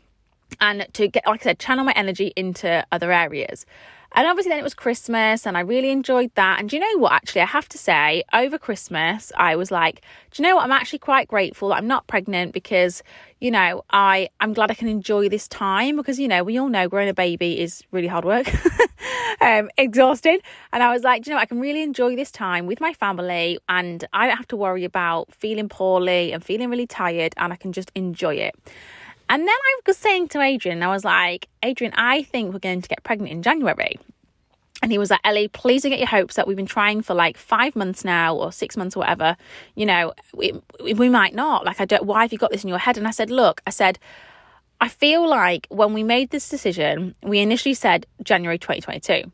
and 0.60 0.88
to 0.94 1.08
get, 1.08 1.26
like 1.28 1.42
I 1.42 1.44
said, 1.44 1.60
channel 1.60 1.86
my 1.86 1.94
energy 1.94 2.34
into 2.36 2.86
other 2.92 3.12
areas. 3.12 3.66
And 4.14 4.26
obviously, 4.26 4.50
then 4.50 4.60
it 4.60 4.64
was 4.64 4.74
Christmas, 4.74 5.46
and 5.46 5.58
I 5.58 5.62
really 5.62 5.92
enjoyed 5.92 6.32
that. 6.36 6.60
And 6.60 6.70
do 6.70 6.78
you 6.78 6.82
know 6.82 7.02
what? 7.02 7.12
Actually, 7.12 7.42
I 7.42 7.46
have 7.46 7.70
to 7.70 7.78
say, 7.78 8.24
over 8.34 8.58
Christmas, 8.58 9.32
I 9.36 9.56
was 9.56 9.70
like, 9.70 10.02
do 10.32 10.42
you 10.42 10.50
know 10.50 10.56
what? 10.56 10.64
I'm 10.64 10.72
actually 10.72 11.00
quite 11.00 11.28
grateful 11.28 11.70
that 11.70 11.76
I'm 11.76 11.88
not 11.88 12.08
pregnant 12.08 12.54
because, 12.54 13.04
you 13.40 13.52
know, 13.52 13.84
I 13.90 14.30
I'm 14.40 14.54
glad 14.54 14.72
I 14.72 14.76
can 14.76 14.88
enjoy 14.88 15.30
this 15.30 15.48
time 15.48 15.98
because 15.98 16.20
you 16.20 16.28
know 16.28 16.44
we 16.44 16.58
all 16.58 16.70
know 16.70 16.88
growing 16.88 17.10
a 17.10 17.14
baby 17.14 17.60
is 17.60 17.84
really 17.92 18.08
hard 18.08 18.26
work, 18.26 18.50
um, 19.42 19.70
exhausting. 19.78 20.40
And 20.72 20.82
I 20.82 20.92
was 20.94 21.04
like, 21.04 21.28
you 21.28 21.34
know, 21.34 21.40
I 21.40 21.46
can 21.46 21.60
really 21.60 21.84
enjoy 21.84 22.16
this 22.16 22.32
time 22.32 22.66
with 22.66 22.80
my 22.80 22.94
family, 22.94 23.60
and 23.68 24.04
I 24.14 24.28
don't 24.28 24.38
have 24.38 24.48
to 24.48 24.58
worry 24.58 24.86
about 24.86 25.34
feeling 25.34 25.70
poorly 25.70 26.32
and 26.32 26.44
feeling 26.44 26.70
really 26.70 26.88
tired, 26.88 27.34
and 27.38 27.52
I 27.52 27.56
can 27.56 27.74
just 27.74 27.92
enjoy 27.94 28.36
it. 28.36 28.56
And 29.30 29.42
then 29.42 29.50
I 29.50 29.80
was 29.86 29.98
saying 29.98 30.30
to 30.30 30.42
Adrian, 30.42 30.84
I 30.84 30.88
was 30.88 31.04
like, 31.04 31.50
Adrian, 31.64 31.94
I 31.96 32.24
think 32.24 32.54
we're 32.54 32.60
going 32.60 32.82
to 32.82 32.90
get 32.90 33.04
pregnant 33.04 33.32
in 33.32 33.44
January. 33.44 34.00
And 34.82 34.92
he 34.92 34.98
was 34.98 35.10
like, 35.10 35.20
Ellie, 35.24 35.48
please 35.48 35.82
don't 35.82 35.90
get 35.90 36.00
your 36.00 36.08
hopes 36.08 36.38
up. 36.38 36.48
We've 36.48 36.56
been 36.56 36.66
trying 36.66 37.02
for 37.02 37.14
like 37.14 37.36
five 37.36 37.76
months 37.76 38.06
now 38.06 38.36
or 38.36 38.52
six 38.52 38.78
months 38.78 38.96
or 38.96 39.00
whatever. 39.00 39.36
You 39.76 39.88
know, 39.88 40.14
we, 40.34 40.54
we 40.80 41.10
might 41.10 41.34
not. 41.34 41.66
Like, 41.66 41.82
I 41.82 41.86
don't, 41.86 42.06
why 42.06 42.22
have 42.22 42.32
you 42.32 42.38
got 42.38 42.52
this 42.52 42.64
in 42.64 42.70
your 42.70 42.78
head? 42.78 42.98
And 42.98 43.08
I 43.08 43.12
said, 43.12 43.32
look, 43.32 43.62
I 43.66 43.72
said, 43.72 43.98
I 44.80 44.88
feel 44.88 45.28
like 45.28 45.66
when 45.70 45.94
we 45.94 46.04
made 46.04 46.30
this 46.30 46.48
decision, 46.48 47.16
we 47.24 47.40
initially 47.40 47.74
said 47.74 48.06
January 48.24 48.60
2022. 48.60 49.32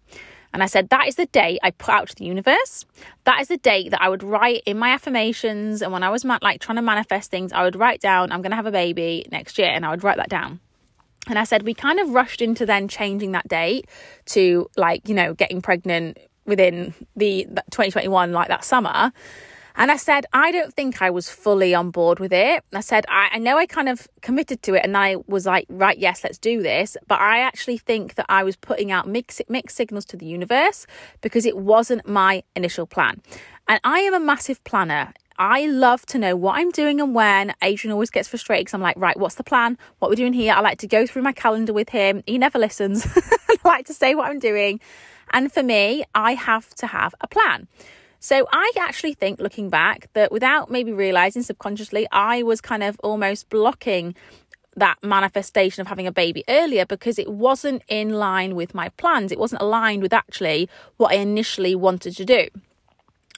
And 0.53 0.61
I 0.61 0.67
said, 0.67 0.89
that 0.89 1.07
is 1.07 1.15
the 1.15 1.25
date 1.25 1.59
I 1.63 1.71
put 1.71 1.93
out 1.93 2.09
to 2.09 2.15
the 2.15 2.25
universe. 2.25 2.85
That 3.23 3.41
is 3.41 3.47
the 3.47 3.57
date 3.57 3.89
that 3.91 4.01
I 4.01 4.09
would 4.09 4.21
write 4.21 4.61
in 4.65 4.77
my 4.77 4.89
affirmations. 4.89 5.81
And 5.81 5.91
when 5.91 6.03
I 6.03 6.09
was 6.09 6.23
like 6.23 6.61
trying 6.61 6.75
to 6.75 6.81
manifest 6.83 7.31
things, 7.31 7.51
I 7.51 7.63
would 7.63 7.75
write 7.75 8.01
down, 8.01 8.31
I'm 8.31 8.41
going 8.41 8.51
to 8.51 8.55
have 8.55 8.67
a 8.67 8.71
baby 8.71 9.25
next 9.31 9.57
year. 9.57 9.69
And 9.69 9.85
I 9.85 9.89
would 9.89 10.03
write 10.03 10.17
that 10.17 10.29
down. 10.29 10.59
And 11.27 11.39
I 11.39 11.43
said, 11.45 11.63
we 11.63 11.73
kind 11.73 11.99
of 11.99 12.09
rushed 12.09 12.41
into 12.41 12.65
then 12.65 12.87
changing 12.87 13.31
that 13.31 13.47
date 13.47 13.87
to 14.27 14.69
like, 14.77 15.07
you 15.09 15.15
know, 15.15 15.33
getting 15.33 15.61
pregnant 15.61 16.19
within 16.45 16.93
the 17.15 17.45
2021, 17.71 18.31
like 18.31 18.49
that 18.49 18.63
summer. 18.63 19.11
And 19.75 19.91
I 19.91 19.97
said, 19.97 20.25
I 20.33 20.51
don't 20.51 20.73
think 20.73 21.01
I 21.01 21.09
was 21.09 21.29
fully 21.29 21.73
on 21.73 21.89
board 21.89 22.19
with 22.19 22.31
it. 22.31 22.63
I 22.73 22.81
said, 22.81 23.05
I, 23.09 23.29
I, 23.33 23.37
know 23.39 23.57
I 23.57 23.65
kind 23.65 23.89
of 23.89 24.07
committed 24.21 24.61
to 24.63 24.75
it 24.75 24.81
and 24.83 24.95
I 24.95 25.17
was 25.27 25.45
like, 25.45 25.65
right, 25.69 25.97
yes, 25.97 26.23
let's 26.23 26.37
do 26.37 26.61
this. 26.61 26.95
But 27.07 27.19
I 27.19 27.39
actually 27.39 27.79
think 27.79 28.15
that 28.15 28.27
I 28.29 28.43
was 28.43 28.55
putting 28.55 28.91
out 28.91 29.07
mixed, 29.07 29.41
mixed 29.49 29.75
signals 29.75 30.05
to 30.05 30.17
the 30.17 30.25
universe 30.27 30.85
because 31.21 31.45
it 31.45 31.57
wasn't 31.57 32.07
my 32.07 32.43
initial 32.55 32.85
plan. 32.85 33.21
And 33.67 33.79
I 33.83 33.99
am 33.99 34.13
a 34.13 34.19
massive 34.19 34.63
planner. 34.63 35.13
I 35.39 35.65
love 35.65 36.05
to 36.07 36.19
know 36.19 36.35
what 36.35 36.57
I'm 36.57 36.69
doing 36.69 37.01
and 37.01 37.15
when. 37.15 37.55
Adrian 37.63 37.91
always 37.91 38.11
gets 38.11 38.27
frustrated 38.27 38.65
because 38.65 38.75
I'm 38.75 38.81
like, 38.81 38.97
right, 38.97 39.17
what's 39.17 39.35
the 39.35 39.43
plan? 39.43 39.79
What 39.97 40.09
we're 40.09 40.15
doing 40.15 40.33
here? 40.33 40.53
I 40.53 40.59
like 40.59 40.77
to 40.79 40.87
go 40.87 41.07
through 41.07 41.23
my 41.23 41.33
calendar 41.33 41.73
with 41.73 41.89
him. 41.89 42.21
He 42.27 42.37
never 42.37 42.59
listens. 42.59 43.07
I 43.49 43.55
like 43.65 43.87
to 43.87 43.93
say 43.93 44.13
what 44.13 44.29
I'm 44.29 44.39
doing. 44.39 44.79
And 45.31 45.51
for 45.51 45.63
me, 45.63 46.03
I 46.13 46.35
have 46.35 46.69
to 46.75 46.87
have 46.87 47.15
a 47.21 47.27
plan. 47.27 47.67
So 48.23 48.47
I 48.53 48.71
actually 48.79 49.15
think, 49.15 49.41
looking 49.41 49.69
back, 49.69 50.07
that 50.13 50.31
without 50.31 50.71
maybe 50.71 50.93
realizing 50.93 51.41
subconsciously, 51.41 52.07
I 52.09 52.41
was 52.41 52.61
kind 52.61 52.81
of 52.81 52.97
almost 53.03 53.49
blocking 53.49 54.15
that 54.77 54.95
manifestation 55.03 55.81
of 55.81 55.87
having 55.87 56.07
a 56.07 56.11
baby 56.11 56.45
earlier 56.47 56.85
because 56.85 57.19
it 57.19 57.29
wasn't 57.29 57.81
in 57.89 58.11
line 58.11 58.55
with 58.55 58.73
my 58.73 58.87
plans. 58.87 59.33
It 59.33 59.39
wasn't 59.39 59.61
aligned 59.61 60.01
with 60.01 60.13
actually 60.13 60.69
what 60.95 61.11
I 61.11 61.15
initially 61.15 61.75
wanted 61.75 62.15
to 62.15 62.23
do. 62.23 62.47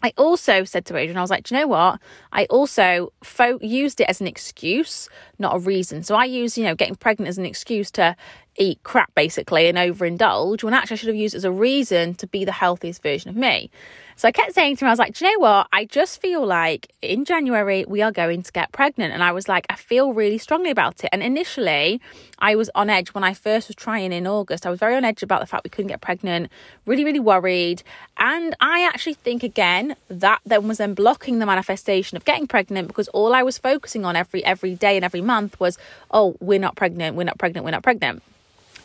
I 0.03 0.13
also 0.17 0.63
said 0.65 0.85
to 0.85 0.97
Adrian, 0.97 1.17
I 1.17 1.21
was 1.21 1.31
like, 1.31 1.45
do 1.45 1.55
you 1.55 1.61
know 1.61 1.67
what? 1.67 1.99
I 2.31 2.45
also 2.45 3.11
fo- 3.23 3.57
used 3.61 4.01
it 4.01 4.07
as 4.07 4.21
an 4.21 4.27
excuse, 4.27 5.09
not 5.39 5.55
a 5.55 5.59
reason. 5.59 6.03
So 6.03 6.13
I 6.13 6.25
used, 6.25 6.59
you 6.59 6.63
know, 6.63 6.75
getting 6.75 6.95
pregnant 6.95 7.29
as 7.29 7.39
an 7.39 7.45
excuse 7.47 7.89
to 7.91 8.15
eat 8.55 8.83
crap 8.83 9.15
basically 9.15 9.65
and 9.65 9.79
overindulge 9.79 10.61
when 10.61 10.75
actually 10.75 10.93
I 10.93 10.97
should 10.97 11.07
have 11.07 11.15
used 11.15 11.33
it 11.33 11.37
as 11.37 11.43
a 11.43 11.51
reason 11.51 12.13
to 12.15 12.27
be 12.27 12.45
the 12.45 12.51
healthiest 12.51 13.01
version 13.01 13.29
of 13.29 13.35
me. 13.35 13.71
So 14.17 14.29
I 14.29 14.31
kept 14.31 14.53
saying 14.53 14.77
to 14.77 14.85
him, 14.85 14.87
I 14.87 14.91
was 14.93 14.99
like, 14.99 15.13
do 15.13 15.25
you 15.25 15.33
know 15.33 15.39
what? 15.39 15.67
I 15.73 15.83
just 15.83 16.21
feel 16.21 16.45
like 16.45 16.89
in 17.01 17.25
January 17.25 17.83
we 17.85 18.01
are 18.01 18.13
going 18.13 18.43
to 18.43 18.51
get 18.53 18.71
pregnant. 18.71 19.13
And 19.13 19.21
I 19.21 19.33
was 19.33 19.49
like, 19.49 19.65
I 19.69 19.75
feel 19.75 20.13
really 20.13 20.37
strongly 20.37 20.69
about 20.69 21.03
it. 21.03 21.09
And 21.11 21.21
initially, 21.21 21.99
I 22.39 22.55
was 22.55 22.69
on 22.75 22.89
edge 22.89 23.13
when 23.13 23.25
I 23.25 23.33
first 23.33 23.67
was 23.67 23.75
trying 23.75 24.13
in 24.13 24.25
August. 24.25 24.65
I 24.65 24.69
was 24.69 24.79
very 24.79 24.95
on 24.95 25.03
edge 25.03 25.21
about 25.21 25.41
the 25.41 25.45
fact 25.45 25.65
we 25.65 25.69
couldn't 25.69 25.89
get 25.89 25.99
pregnant, 25.99 26.49
really, 26.85 27.03
really 27.03 27.19
worried. 27.19 27.83
And 28.15 28.55
I 28.61 28.87
actually 28.87 29.15
think, 29.15 29.43
again, 29.43 29.97
that 30.07 30.39
then 30.45 30.65
was 30.65 30.77
then 30.77 30.93
blocking 30.93 31.39
the 31.39 31.45
manifestation 31.45 32.15
of 32.15 32.23
getting 32.23 32.47
pregnant 32.47 32.87
because 32.87 33.09
all 33.09 33.33
I 33.33 33.43
was 33.43 33.57
focusing 33.57 34.05
on 34.05 34.15
every 34.15 34.45
every 34.45 34.75
day 34.75 34.95
and 34.95 35.03
every 35.03 35.21
month 35.21 35.59
was, 35.59 35.77
oh, 36.11 36.37
we're 36.39 36.59
not 36.59 36.77
pregnant, 36.77 37.17
we're 37.17 37.23
not 37.25 37.37
pregnant, 37.37 37.65
we're 37.65 37.71
not 37.71 37.83
pregnant. 37.83 38.23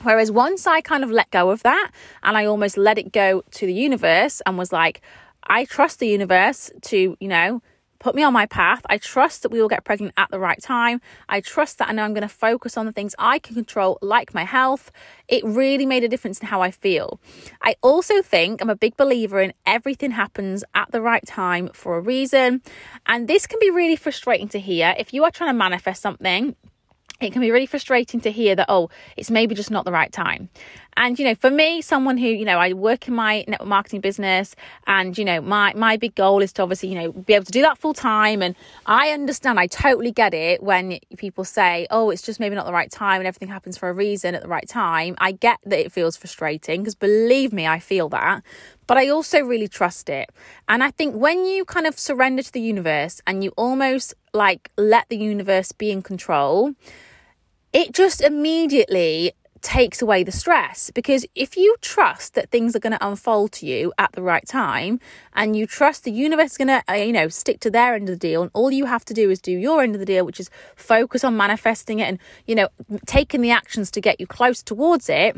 Whereas 0.02 0.30
once 0.30 0.66
I 0.66 0.80
kind 0.80 1.04
of 1.04 1.11
let 1.11 1.30
go 1.30 1.50
of 1.50 1.62
that 1.62 1.90
and 2.23 2.37
I 2.37 2.47
almost 2.47 2.76
let 2.76 2.99
it 2.99 3.12
go 3.12 3.42
to 3.50 3.66
the 3.66 3.75
universe 3.75 4.40
and 4.47 4.57
was 4.57 4.73
like, 4.73 5.02
I 5.45 5.64
trust 5.64 5.99
the 5.99 6.09
universe 6.09 6.71
to, 6.83 7.16
you 7.19 7.28
know, 7.28 7.62
put 8.00 8.14
me 8.14 8.23
on 8.23 8.33
my 8.33 8.47
path. 8.47 8.80
I 8.87 8.99
trust 8.99 9.42
that 9.42 9.50
we 9.50 9.61
will 9.61 9.69
get 9.69 9.85
pregnant 9.85 10.14
at 10.16 10.30
the 10.30 10.40
right 10.40 10.61
time. 10.61 11.00
I 11.28 11.40
trust 11.40 11.78
that 11.78 11.90
I 11.90 11.92
know 11.92 12.02
I'm 12.02 12.14
going 12.14 12.23
to 12.23 12.28
focus 12.28 12.76
on 12.76 12.87
the 12.87 12.92
things 12.92 13.14
I 13.19 13.38
can 13.38 13.54
control, 13.54 13.99
like 14.00 14.35
my 14.35 14.45
health. 14.45 14.90
It 15.28 15.45
really 15.45 15.87
made 15.87 16.02
a 16.02 16.09
difference 16.09 16.40
in 16.40 16.47
how 16.47 16.62
I 16.62 16.71
feel. 16.71 17.21
I 17.62 17.76
also 17.83 18.23
think 18.23 18.61
I'm 18.61 18.71
a 18.71 18.76
big 18.76 18.97
believer 18.97 19.40
in 19.40 19.52
everything 19.66 20.12
happens 20.12 20.64
at 20.75 20.90
the 20.90 21.02
right 21.02 21.25
time 21.26 21.69
for 21.75 21.97
a 21.97 22.00
reason. 22.00 22.62
And 23.07 23.28
this 23.28 23.47
can 23.47 23.61
be 23.61 23.71
really 23.71 23.97
frustrating 23.97 24.49
to 24.49 24.59
hear. 24.59 24.95
If 24.99 25.12
you 25.12 25.25
are 25.25 25.30
trying 25.30 25.50
to 25.50 25.59
manifest 25.59 26.00
something, 26.00 26.57
it 27.20 27.32
can 27.32 27.40
be 27.40 27.50
really 27.50 27.66
frustrating 27.66 28.20
to 28.22 28.30
hear 28.30 28.54
that, 28.56 28.66
oh, 28.68 28.90
it's 29.16 29.30
maybe 29.30 29.54
just 29.54 29.70
not 29.70 29.84
the 29.84 29.92
right 29.92 30.12
time. 30.12 30.48
And, 30.96 31.18
you 31.18 31.24
know, 31.24 31.34
for 31.34 31.50
me, 31.50 31.82
someone 31.82 32.18
who, 32.18 32.26
you 32.26 32.44
know, 32.44 32.58
I 32.58 32.72
work 32.72 33.08
in 33.08 33.14
my 33.14 33.44
network 33.46 33.68
marketing 33.68 34.00
business 34.00 34.56
and, 34.86 35.16
you 35.16 35.24
know, 35.24 35.40
my, 35.40 35.72
my 35.74 35.96
big 35.96 36.14
goal 36.14 36.42
is 36.42 36.52
to 36.54 36.62
obviously, 36.62 36.88
you 36.88 36.94
know, 36.94 37.12
be 37.12 37.34
able 37.34 37.44
to 37.44 37.52
do 37.52 37.62
that 37.62 37.78
full 37.78 37.94
time. 37.94 38.42
And 38.42 38.56
I 38.86 39.10
understand, 39.10 39.60
I 39.60 39.66
totally 39.66 40.10
get 40.10 40.34
it 40.34 40.62
when 40.62 40.98
people 41.16 41.44
say, 41.44 41.86
oh, 41.90 42.10
it's 42.10 42.22
just 42.22 42.40
maybe 42.40 42.54
not 42.54 42.66
the 42.66 42.72
right 42.72 42.90
time 42.90 43.20
and 43.20 43.26
everything 43.26 43.48
happens 43.48 43.78
for 43.78 43.88
a 43.88 43.92
reason 43.92 44.34
at 44.34 44.42
the 44.42 44.48
right 44.48 44.68
time. 44.68 45.14
I 45.18 45.32
get 45.32 45.58
that 45.64 45.78
it 45.78 45.92
feels 45.92 46.16
frustrating 46.16 46.82
because 46.82 46.94
believe 46.94 47.52
me, 47.52 47.66
I 47.66 47.78
feel 47.78 48.08
that. 48.10 48.42
But 48.86 48.98
I 48.98 49.08
also 49.08 49.40
really 49.40 49.68
trust 49.68 50.10
it. 50.10 50.30
And 50.68 50.82
I 50.82 50.90
think 50.90 51.14
when 51.14 51.44
you 51.44 51.64
kind 51.64 51.86
of 51.86 51.98
surrender 51.98 52.42
to 52.42 52.52
the 52.52 52.60
universe 52.60 53.20
and 53.26 53.44
you 53.44 53.52
almost 53.56 54.14
like 54.34 54.70
let 54.76 55.08
the 55.08 55.16
universe 55.16 55.70
be 55.70 55.92
in 55.92 56.02
control, 56.02 56.74
it 57.72 57.92
just 57.92 58.20
immediately 58.20 59.32
takes 59.62 60.00
away 60.00 60.24
the 60.24 60.32
stress 60.32 60.90
because 60.94 61.26
if 61.34 61.54
you 61.54 61.76
trust 61.82 62.34
that 62.34 62.50
things 62.50 62.74
are 62.74 62.78
going 62.78 62.92
to 62.92 63.06
unfold 63.06 63.52
to 63.52 63.66
you 63.66 63.92
at 63.98 64.10
the 64.12 64.22
right 64.22 64.46
time 64.46 64.98
and 65.34 65.54
you 65.54 65.66
trust 65.66 66.04
the 66.04 66.10
universe 66.10 66.52
is 66.52 66.56
going 66.56 66.68
to 66.68 66.82
uh, 66.88 66.94
you 66.94 67.12
know 67.12 67.28
stick 67.28 67.60
to 67.60 67.70
their 67.70 67.94
end 67.94 68.08
of 68.08 68.14
the 68.14 68.18
deal 68.18 68.40
and 68.40 68.50
all 68.54 68.70
you 68.70 68.86
have 68.86 69.04
to 69.04 69.12
do 69.12 69.28
is 69.28 69.38
do 69.38 69.52
your 69.52 69.82
end 69.82 69.94
of 69.94 69.98
the 69.98 70.06
deal 70.06 70.24
which 70.24 70.40
is 70.40 70.48
focus 70.76 71.24
on 71.24 71.36
manifesting 71.36 71.98
it 71.98 72.04
and 72.04 72.18
you 72.46 72.54
know 72.54 72.68
taking 73.04 73.42
the 73.42 73.50
actions 73.50 73.90
to 73.90 74.00
get 74.00 74.18
you 74.18 74.26
close 74.26 74.62
towards 74.62 75.10
it 75.10 75.36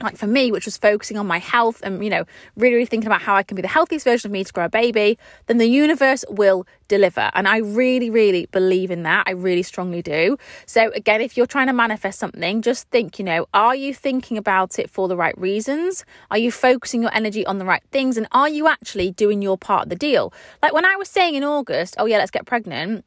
like 0.00 0.16
for 0.16 0.26
me, 0.26 0.52
which 0.52 0.64
was 0.64 0.76
focusing 0.76 1.16
on 1.16 1.26
my 1.26 1.38
health 1.38 1.80
and, 1.82 2.02
you 2.02 2.10
know, 2.10 2.24
really, 2.56 2.74
really 2.74 2.86
thinking 2.86 3.06
about 3.06 3.22
how 3.22 3.34
I 3.34 3.42
can 3.42 3.56
be 3.56 3.62
the 3.62 3.68
healthiest 3.68 4.04
version 4.04 4.28
of 4.28 4.32
me 4.32 4.44
to 4.44 4.52
grow 4.52 4.66
a 4.66 4.68
baby, 4.68 5.18
then 5.46 5.58
the 5.58 5.66
universe 5.66 6.24
will 6.28 6.66
deliver. 6.86 7.30
And 7.34 7.48
I 7.48 7.58
really, 7.58 8.10
really 8.10 8.46
believe 8.46 8.90
in 8.90 9.02
that. 9.02 9.24
I 9.26 9.32
really 9.32 9.62
strongly 9.62 10.02
do. 10.02 10.36
So, 10.66 10.90
again, 10.92 11.20
if 11.20 11.36
you're 11.36 11.46
trying 11.46 11.66
to 11.66 11.72
manifest 11.72 12.18
something, 12.18 12.62
just 12.62 12.88
think, 12.90 13.18
you 13.18 13.24
know, 13.24 13.46
are 13.52 13.74
you 13.74 13.92
thinking 13.92 14.38
about 14.38 14.78
it 14.78 14.88
for 14.88 15.08
the 15.08 15.16
right 15.16 15.36
reasons? 15.38 16.04
Are 16.30 16.38
you 16.38 16.52
focusing 16.52 17.02
your 17.02 17.14
energy 17.14 17.44
on 17.46 17.58
the 17.58 17.64
right 17.64 17.82
things? 17.90 18.16
And 18.16 18.26
are 18.32 18.48
you 18.48 18.68
actually 18.68 19.10
doing 19.10 19.42
your 19.42 19.58
part 19.58 19.84
of 19.84 19.88
the 19.90 19.96
deal? 19.96 20.32
Like 20.62 20.72
when 20.72 20.84
I 20.84 20.96
was 20.96 21.08
saying 21.08 21.34
in 21.34 21.44
August, 21.44 21.94
oh, 21.98 22.06
yeah, 22.06 22.18
let's 22.18 22.30
get 22.30 22.46
pregnant 22.46 23.04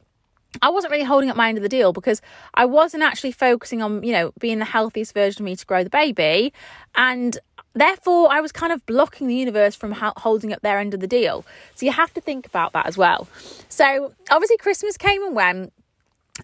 I 0.62 0.70
wasn't 0.70 0.92
really 0.92 1.06
holding 1.06 1.30
up 1.30 1.38
my 1.38 1.50
end 1.50 1.58
of 1.58 1.62
the 1.62 1.70
deal 1.70 1.94
because 1.94 2.22
I 2.54 2.66
wasn't 2.66 3.04
actually 3.04 3.32
focusing 3.32 3.82
on, 3.82 4.04
you 4.04 4.12
know, 4.12 4.34
being 4.40 4.60
the 4.60 4.66
healthiest 4.66 5.14
version 5.14 5.44
of 5.44 5.46
me 5.46 5.56
to 5.56 5.66
grow 5.66 5.84
the 5.84 5.90
baby. 5.90 6.54
And 6.96 7.38
therefore, 7.74 8.32
I 8.32 8.42
was 8.42 8.52
kind 8.52 8.74
of 8.74 8.86
blocking 8.86 9.28
the 9.28 9.36
universe 9.36 9.76
from 9.76 9.92
holding 9.94 10.52
up 10.52 10.62
their 10.62 10.78
end 10.78 10.94
of 10.94 11.00
the 11.00 11.08
deal. 11.08 11.46
So 11.76 11.86
you 11.86 11.92
have 11.94 12.14
to 12.16 12.22
think 12.22 12.46
about 12.46 12.74
that 12.74 12.86
as 12.86 12.98
well. 12.98 13.28
So 13.70 14.14
obviously, 14.30 14.58
Christmas 14.58 14.98
came 14.98 15.24
and 15.24 15.36
went. 15.36 15.74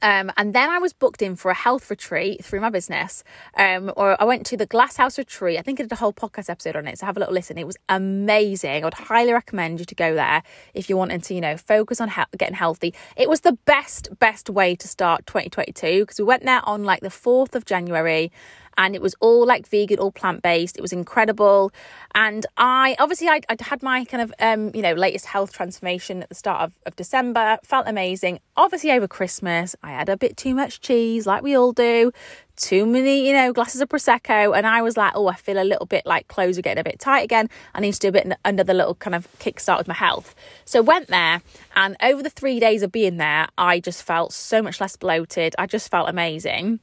Um, 0.01 0.32
and 0.38 0.53
then 0.53 0.70
I 0.70 0.79
was 0.79 0.94
booked 0.94 1.22
in 1.22 1.36
for 1.36 1.50
a 1.50 1.56
health 1.56 1.89
retreat 1.89 2.44
through 2.44 2.62
my 2.62 2.70
business. 2.70 3.24
Um, 3.56 3.91
or 3.96 4.22
I 4.22 4.25
went 4.25 4.46
to 4.48 4.58
the 4.58 4.65
Glasshouse 4.65 5.17
retreat. 5.17 5.58
I 5.58 5.62
think 5.62 5.79
I 5.79 5.84
did 5.84 5.91
a 5.91 5.96
whole 5.96 6.13
podcast 6.13 6.50
episode 6.50 6.75
on 6.75 6.88
it. 6.88 7.00
So 7.00 7.06
have 7.06 7.17
a 7.17 7.20
little 7.20 7.34
listen. 7.34 7.58
It 7.58 7.65
was 7.65 7.77
amazing. 7.89 8.84
I 8.84 8.86
would 8.86 8.94
highly 8.94 9.34
recommend 9.34 9.79
you 9.79 9.86
to 9.86 9.96
go 9.96 10.13
there 10.13 10.44
if 10.74 10.89
you're 10.89 10.98
wanting 10.98 11.22
to, 11.22 11.34
you 11.34 11.41
know, 11.41 11.58
focus 11.58 12.01
on 12.01 12.10
he- 12.10 12.38
getting 12.38 12.56
healthy. 12.56 12.94
It 13.15 13.29
was 13.29 13.41
the 13.41 13.53
best, 13.65 14.10
best 14.20 14.50
way 14.50 14.75
to 14.75 14.88
start 14.88 15.25
2022 15.25 16.01
because 16.01 16.20
we 16.20 16.25
went 16.25 16.44
there 16.44 16.62
on 16.67 16.84
like 16.84 17.01
the 17.01 17.10
4th 17.10 17.56
of 17.56 17.65
January 17.65 18.32
and 18.77 18.96
it 18.96 19.01
was 19.01 19.15
all 19.19 19.46
like 19.46 19.67
vegan, 19.67 20.00
all 20.00 20.12
plant 20.12 20.41
based. 20.41 20.77
It 20.77 20.81
was 20.81 20.93
incredible. 20.93 21.72
And 22.15 22.46
I 22.57 22.96
obviously 23.00 23.27
I 23.27 23.41
would 23.50 23.62
had 23.62 23.84
my 23.84 24.05
kind 24.05 24.24
of 24.24 24.34
um, 24.39 24.72
you 24.74 24.81
know 24.81 24.93
latest 24.93 25.25
health 25.25 25.51
transformation 25.51 26.24
at 26.24 26.29
the 26.29 26.36
start 26.36 26.62
of, 26.62 26.74
of 26.86 26.96
December. 26.96 27.57
Felt 27.63 27.88
amazing. 27.88 28.39
Obviously 28.55 28.91
over 28.91 29.07
Christmas 29.07 29.75
I 29.84 29.91
had 29.91 30.10
a 30.10 30.17
bit 30.17 30.38
too 30.38 30.53
much 30.53 30.81
cheese, 30.81 31.25
like 31.25 31.43
we 31.43 31.55
all 31.55 31.74
do. 31.74 32.12
Too 32.55 32.88
many, 32.88 33.27
you 33.27 33.34
know, 33.34 33.53
glasses 33.53 33.81
of 33.81 33.89
prosecco, 33.89 34.57
and 34.57 34.65
I 34.65 34.81
was 34.81 34.98
like, 34.98 35.12
"Oh, 35.13 35.27
I 35.27 35.36
feel 35.36 35.62
a 35.62 35.63
little 35.63 35.86
bit 35.86 36.07
like 36.07 36.27
clothes 36.27 36.57
are 36.57 36.63
getting 36.63 36.81
a 36.81 36.84
bit 36.84 37.00
tight 37.00 37.19
again. 37.19 37.51
I 37.75 37.81
need 37.81 37.93
to 37.93 38.00
do 38.00 38.07
a 38.07 38.12
bit 38.12 38.34
another 38.43 38.74
little 38.74 38.96
kind 38.96 39.13
of 39.13 39.27
kickstart 39.38 39.77
with 39.77 39.88
my 39.88 39.93
health." 39.93 40.34
So 40.65 40.81
went 40.81 41.07
there, 41.07 41.43
and 41.75 41.96
over 42.01 42.24
the 42.24 42.31
three 42.31 42.60
days 42.60 42.81
of 42.81 42.91
being 42.91 43.17
there, 43.17 43.48
I 43.60 43.79
just 43.79 44.01
felt 44.01 44.34
so 44.34 44.63
much 44.63 44.81
less 44.81 44.96
bloated. 44.96 45.53
I 45.60 45.67
just 45.67 45.91
felt 45.91 46.10
amazing. 46.10 46.79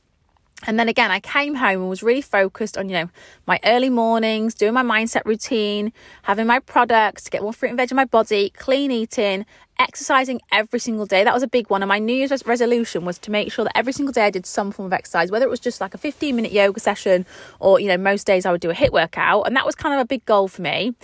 And 0.66 0.78
then 0.78 0.88
again, 0.88 1.10
I 1.10 1.20
came 1.20 1.56
home 1.56 1.80
and 1.80 1.88
was 1.88 2.02
really 2.02 2.22
focused 2.22 2.78
on, 2.78 2.88
you 2.88 2.94
know, 2.94 3.10
my 3.46 3.58
early 3.64 3.90
mornings, 3.90 4.54
doing 4.54 4.72
my 4.72 4.82
mindset 4.82 5.24
routine, 5.24 5.92
having 6.22 6.46
my 6.46 6.58
products 6.60 7.28
get 7.28 7.42
more 7.42 7.52
fruit 7.52 7.68
and 7.68 7.76
veg 7.76 7.90
in 7.90 7.96
my 7.96 8.04
body, 8.04 8.50
clean 8.50 8.90
eating, 8.90 9.44
exercising 9.78 10.40
every 10.52 10.78
single 10.78 11.06
day. 11.06 11.24
That 11.24 11.34
was 11.34 11.42
a 11.42 11.48
big 11.48 11.68
one. 11.68 11.82
And 11.82 11.88
my 11.88 11.98
New 11.98 12.14
Year's 12.14 12.46
resolution 12.46 13.04
was 13.04 13.18
to 13.18 13.30
make 13.30 13.52
sure 13.52 13.64
that 13.64 13.76
every 13.76 13.92
single 13.92 14.12
day 14.12 14.26
I 14.26 14.30
did 14.30 14.46
some 14.46 14.70
form 14.70 14.86
of 14.86 14.92
exercise, 14.92 15.30
whether 15.30 15.44
it 15.44 15.50
was 15.50 15.60
just 15.60 15.80
like 15.80 15.92
a 15.92 15.98
15 15.98 16.34
minute 16.34 16.52
yoga 16.52 16.80
session 16.80 17.26
or, 17.60 17.80
you 17.80 17.88
know, 17.88 17.98
most 17.98 18.26
days 18.26 18.46
I 18.46 18.52
would 18.52 18.60
do 18.60 18.70
a 18.70 18.74
HIIT 18.74 18.92
workout. 18.92 19.46
And 19.46 19.56
that 19.56 19.66
was 19.66 19.74
kind 19.74 19.94
of 19.94 20.00
a 20.00 20.06
big 20.06 20.24
goal 20.24 20.48
for 20.48 20.62
me. 20.62 20.94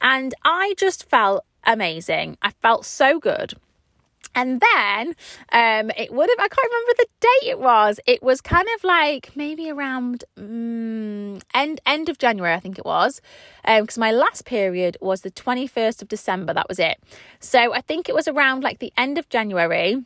And 0.00 0.34
I 0.44 0.74
just 0.78 1.08
felt 1.10 1.44
amazing. 1.64 2.38
I 2.40 2.52
felt 2.62 2.86
so 2.86 3.18
good. 3.18 3.54
And 4.34 4.60
then 4.60 5.08
um, 5.52 5.90
it 5.96 6.12
would 6.12 6.30
have, 6.30 6.38
I 6.38 6.48
can't 6.48 6.72
remember 6.72 6.92
the 6.98 7.06
date 7.20 7.50
it 7.50 7.58
was. 7.58 8.00
It 8.06 8.22
was 8.22 8.40
kind 8.40 8.68
of 8.76 8.84
like 8.84 9.30
maybe 9.34 9.70
around 9.70 10.24
um, 10.38 11.40
end, 11.52 11.80
end 11.84 12.08
of 12.08 12.18
January, 12.18 12.54
I 12.54 12.60
think 12.60 12.78
it 12.78 12.84
was. 12.84 13.20
Because 13.64 13.98
um, 13.98 14.00
my 14.00 14.12
last 14.12 14.44
period 14.44 14.96
was 15.00 15.22
the 15.22 15.30
21st 15.30 16.02
of 16.02 16.08
December. 16.08 16.54
That 16.54 16.68
was 16.68 16.78
it. 16.78 16.98
So 17.40 17.74
I 17.74 17.80
think 17.80 18.08
it 18.08 18.14
was 18.14 18.28
around 18.28 18.62
like 18.62 18.78
the 18.78 18.92
end 18.96 19.18
of 19.18 19.28
January 19.28 20.04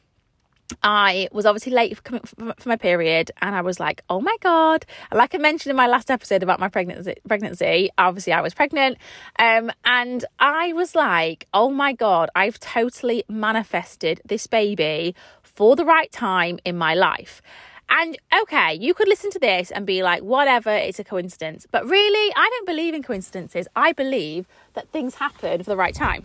I 0.82 1.28
was 1.32 1.46
obviously 1.46 1.72
late 1.72 1.96
for, 1.98 2.20
for 2.58 2.68
my 2.68 2.76
period, 2.76 3.30
and 3.42 3.54
I 3.54 3.60
was 3.60 3.78
like, 3.78 4.02
"Oh 4.08 4.20
my 4.20 4.36
god!" 4.40 4.86
Like 5.12 5.34
I 5.34 5.38
mentioned 5.38 5.70
in 5.70 5.76
my 5.76 5.86
last 5.86 6.10
episode 6.10 6.42
about 6.42 6.60
my 6.60 6.68
pregnancy, 6.68 7.14
pregnancy, 7.28 7.90
obviously 7.98 8.32
I 8.32 8.40
was 8.40 8.54
pregnant, 8.54 8.98
um, 9.38 9.70
and 9.84 10.24
I 10.38 10.72
was 10.72 10.94
like, 10.94 11.46
"Oh 11.52 11.70
my 11.70 11.92
god!" 11.92 12.30
I've 12.34 12.58
totally 12.58 13.24
manifested 13.28 14.20
this 14.24 14.46
baby 14.46 15.14
for 15.42 15.76
the 15.76 15.84
right 15.84 16.10
time 16.10 16.58
in 16.64 16.76
my 16.76 16.94
life. 16.94 17.42
And 17.88 18.16
okay, 18.42 18.74
you 18.74 18.94
could 18.94 19.08
listen 19.08 19.30
to 19.32 19.38
this 19.38 19.70
and 19.70 19.86
be 19.86 20.02
like, 20.02 20.22
whatever, 20.22 20.70
it's 20.70 20.98
a 20.98 21.04
coincidence. 21.04 21.66
But 21.70 21.84
really, 21.84 22.32
I 22.34 22.48
don't 22.50 22.66
believe 22.66 22.94
in 22.94 23.02
coincidences. 23.02 23.68
I 23.76 23.92
believe 23.92 24.46
that 24.72 24.88
things 24.88 25.16
happen 25.16 25.62
for 25.62 25.70
the 25.70 25.76
right 25.76 25.94
time. 25.94 26.24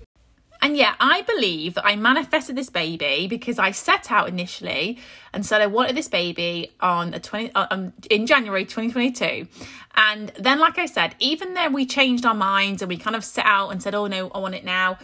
And 0.61 0.75
yeah, 0.75 0.95
I 0.99 1.21
believe 1.21 1.75
that 1.75 1.85
I 1.85 1.95
manifested 1.95 2.55
this 2.57 2.69
baby 2.69 3.27
because 3.27 3.59
I 3.59 3.71
set 3.71 4.11
out 4.11 4.27
initially 4.27 4.97
and 5.33 5.45
said 5.45 5.61
I 5.61 5.67
wanted 5.67 5.95
this 5.95 6.09
baby 6.09 6.71
on 6.81 7.13
a 7.13 7.19
20 7.19 7.53
uh, 7.55 7.67
um, 7.71 7.93
in 8.09 8.25
January 8.25 8.65
2022. 8.65 9.47
And 9.95 10.29
then 10.37 10.59
like 10.59 10.77
I 10.77 10.85
said, 10.85 11.15
even 11.19 11.53
though 11.53 11.69
we 11.69 11.85
changed 11.85 12.25
our 12.25 12.33
minds 12.33 12.81
and 12.81 12.89
we 12.89 12.97
kind 12.97 13.15
of 13.15 13.23
set 13.23 13.45
out 13.45 13.69
and 13.69 13.81
said, 13.81 13.95
"Oh 13.95 14.07
no, 14.07 14.29
I 14.29 14.39
want 14.39 14.55
it 14.55 14.65
now." 14.65 14.97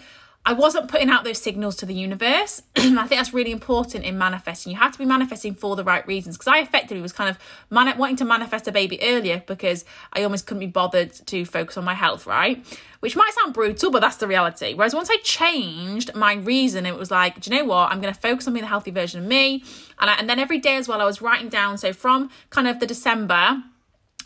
I 0.48 0.54
wasn't 0.54 0.90
putting 0.90 1.10
out 1.10 1.24
those 1.24 1.42
signals 1.42 1.76
to 1.78 1.88
the 1.88 1.94
universe. 1.96 2.62
I 2.76 2.82
think 2.82 3.10
that's 3.10 3.34
really 3.34 3.52
important 3.52 4.06
in 4.06 4.16
manifesting. 4.16 4.72
You 4.72 4.78
have 4.78 4.92
to 4.92 5.00
be 5.00 5.06
manifesting 5.06 5.56
for 5.56 5.76
the 5.76 5.84
right 5.84 6.06
reasons. 6.06 6.38
Because 6.38 6.48
I 6.48 6.60
effectively 6.60 7.02
was 7.02 7.12
kind 7.12 7.32
of 7.32 7.40
man- 7.72 7.98
wanting 7.98 8.18
to 8.18 8.26
manifest 8.26 8.68
a 8.68 8.72
baby 8.72 9.02
earlier 9.02 9.44
because 9.48 9.86
I 10.14 10.22
almost 10.22 10.46
couldn't 10.46 10.60
be 10.60 10.68
bothered 10.68 11.14
to 11.14 11.46
focus 11.46 11.78
on 11.78 11.84
my 11.84 11.96
health, 11.96 12.28
right? 12.28 12.64
Which 13.00 13.16
might 13.16 13.34
sound 13.34 13.56
brutal, 13.56 13.90
but 13.90 14.02
that's 14.02 14.18
the 14.18 14.28
reality. 14.28 14.76
Whereas 14.76 14.94
once 14.94 15.10
I 15.10 15.18
changed 15.24 16.14
my 16.14 16.36
reason, 16.36 16.86
it 16.86 16.96
was 16.96 17.10
like, 17.10 17.40
do 17.42 17.50
you 17.50 17.58
know 17.58 17.66
what? 17.66 17.92
I'm 17.92 18.00
going 18.00 18.14
to 18.14 18.20
focus 18.20 18.48
on 18.48 18.54
being 18.54 18.64
the 18.64 18.70
healthy 18.70 18.92
version 18.92 19.22
of 19.22 19.28
me. 19.28 19.64
And, 20.00 20.12
I, 20.12 20.14
and 20.14 20.30
then 20.30 20.38
every 20.38 20.60
day 20.60 20.76
as 20.76 20.88
well, 20.88 21.02
I 21.02 21.06
was 21.06 21.24
writing 21.24 21.50
down. 21.50 21.80
So 21.80 21.92
from 21.92 22.30
kind 22.52 22.68
of 22.68 22.80
the 22.80 22.86
December 22.86 23.64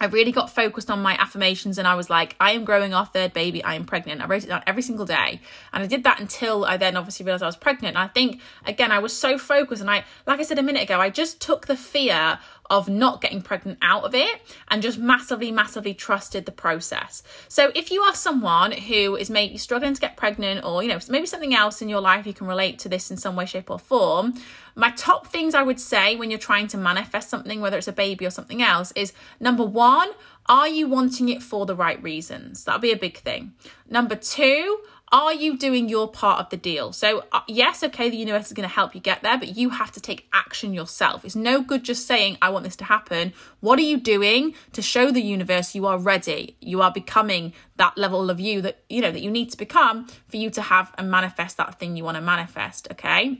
I 0.01 0.05
really 0.05 0.31
got 0.31 0.49
focused 0.49 0.89
on 0.89 1.01
my 1.01 1.15
affirmations 1.19 1.77
and 1.77 1.87
I 1.87 1.95
was 1.95 2.09
like, 2.09 2.35
I 2.39 2.51
am 2.51 2.63
growing 2.63 2.93
our 2.93 3.05
third 3.05 3.33
baby. 3.33 3.63
I 3.63 3.75
am 3.75 3.85
pregnant. 3.85 4.21
I 4.21 4.27
wrote 4.27 4.43
it 4.43 4.47
down 4.47 4.63
every 4.65 4.81
single 4.81 5.05
day. 5.05 5.41
And 5.73 5.83
I 5.83 5.87
did 5.87 6.03
that 6.05 6.19
until 6.19 6.63
I 6.63 6.77
then 6.77 6.95
obviously 6.95 7.25
realized 7.25 7.43
I 7.43 7.47
was 7.47 7.57
pregnant. 7.57 7.97
And 7.97 8.03
I 8.03 8.07
think, 8.07 8.39
again, 8.65 8.91
I 8.91 8.99
was 8.99 9.15
so 9.15 9.37
focused. 9.37 9.81
And 9.81 9.91
I, 9.91 10.05
like 10.25 10.39
I 10.39 10.43
said 10.43 10.59
a 10.59 10.63
minute 10.63 10.83
ago, 10.83 10.99
I 10.99 11.09
just 11.09 11.41
took 11.41 11.67
the 11.67 11.75
fear 11.75 12.39
of 12.69 12.87
not 12.87 13.21
getting 13.21 13.41
pregnant 13.41 13.77
out 13.81 14.03
of 14.03 14.13
it 14.13 14.41
and 14.67 14.81
just 14.81 14.97
massively, 14.97 15.51
massively 15.51 15.93
trusted 15.93 16.45
the 16.45 16.51
process. 16.51 17.23
So 17.47 17.71
if 17.73 17.91
you 17.91 18.01
are 18.01 18.13
someone 18.13 18.71
who 18.71 19.15
is 19.15 19.29
maybe 19.29 19.57
struggling 19.57 19.93
to 19.93 20.01
get 20.01 20.17
pregnant 20.17 20.63
or, 20.63 20.83
you 20.83 20.89
know, 20.89 20.99
maybe 21.09 21.25
something 21.25 21.55
else 21.55 21.81
in 21.81 21.89
your 21.89 22.01
life, 22.01 22.27
you 22.27 22.33
can 22.33 22.47
relate 22.47 22.79
to 22.79 22.89
this 22.89 23.09
in 23.09 23.17
some 23.17 23.35
way, 23.35 23.45
shape, 23.45 23.69
or 23.71 23.79
form. 23.79 24.35
My 24.75 24.91
top 24.91 25.27
things 25.27 25.55
I 25.55 25.63
would 25.63 25.79
say 25.79 26.15
when 26.15 26.29
you're 26.29 26.39
trying 26.39 26.67
to 26.67 26.77
manifest 26.77 27.29
something, 27.29 27.59
whether 27.59 27.77
it's 27.77 27.87
a 27.87 27.93
baby 27.93 28.25
or 28.25 28.29
something 28.29 28.61
else, 28.61 28.91
is 28.95 29.13
number 29.39 29.65
one, 29.65 30.09
are 30.47 30.67
you 30.67 30.87
wanting 30.87 31.29
it 31.29 31.43
for 31.43 31.65
the 31.65 31.75
right 31.75 32.01
reasons? 32.01 32.63
That'll 32.63 32.81
be 32.81 32.91
a 32.91 32.97
big 32.97 33.17
thing. 33.17 33.53
Number 33.89 34.15
two, 34.15 34.79
are 35.11 35.33
you 35.33 35.57
doing 35.57 35.89
your 35.89 36.07
part 36.07 36.39
of 36.39 36.49
the 36.49 36.57
deal? 36.57 36.93
So, 36.93 37.23
uh, 37.31 37.41
yes, 37.47 37.83
okay, 37.83 38.09
the 38.09 38.17
universe 38.17 38.47
is 38.47 38.53
going 38.53 38.67
to 38.67 38.73
help 38.73 38.93
you 38.93 39.01
get 39.01 39.21
there, 39.21 39.37
but 39.37 39.57
you 39.57 39.69
have 39.69 39.91
to 39.93 39.99
take 39.99 40.27
action 40.33 40.73
yourself. 40.73 41.25
It's 41.25 41.35
no 41.35 41.61
good 41.61 41.83
just 41.83 42.05
saying, 42.05 42.37
I 42.41 42.49
want 42.49 42.63
this 42.63 42.75
to 42.77 42.83
happen. 42.83 43.33
What 43.59 43.79
are 43.79 43.83
you 43.83 43.99
doing 43.99 44.53
to 44.73 44.81
show 44.81 45.11
the 45.11 45.21
universe 45.21 45.73
you 45.73 45.87
are 45.87 45.97
ready? 45.97 46.55
You 46.61 46.81
are 46.81 46.91
becoming 46.91 47.53
that 47.77 47.97
level 47.97 48.29
of 48.29 48.39
you 48.39 48.61
that, 48.61 48.83
you 48.89 49.01
know, 49.01 49.11
that 49.11 49.21
you 49.21 49.31
need 49.31 49.49
to 49.51 49.57
become 49.57 50.07
for 50.27 50.37
you 50.37 50.49
to 50.51 50.61
have 50.61 50.93
and 50.97 51.09
manifest 51.09 51.57
that 51.57 51.79
thing 51.79 51.97
you 51.97 52.03
want 52.03 52.15
to 52.15 52.21
manifest, 52.21 52.87
okay? 52.91 53.39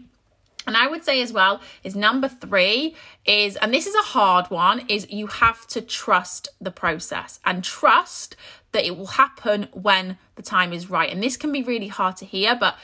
And 0.69 0.77
I 0.77 0.85
would 0.85 1.03
say 1.03 1.19
as 1.23 1.33
well 1.33 1.61
is 1.83 1.95
number 1.95 2.27
three 2.27 2.95
is, 3.25 3.55
and 3.55 3.73
this 3.73 3.87
is 3.87 3.95
a 3.95 4.03
hard 4.03 4.51
one, 4.51 4.85
is 4.87 5.09
you 5.09 5.25
have 5.25 5.65
to 5.69 5.81
trust 5.81 6.47
the 6.61 6.69
process 6.69 7.39
and 7.43 7.63
trust 7.63 8.35
that 8.71 8.85
it 8.85 8.95
will 8.95 9.07
happen 9.07 9.67
when 9.73 10.19
the 10.35 10.43
time 10.43 10.71
is 10.71 10.87
right. 10.87 11.11
And 11.11 11.23
this 11.23 11.37
can 11.37 11.51
be 11.51 11.63
really 11.63 11.87
hard 11.87 12.17
to 12.17 12.25
hear, 12.25 12.55
but 12.55 12.77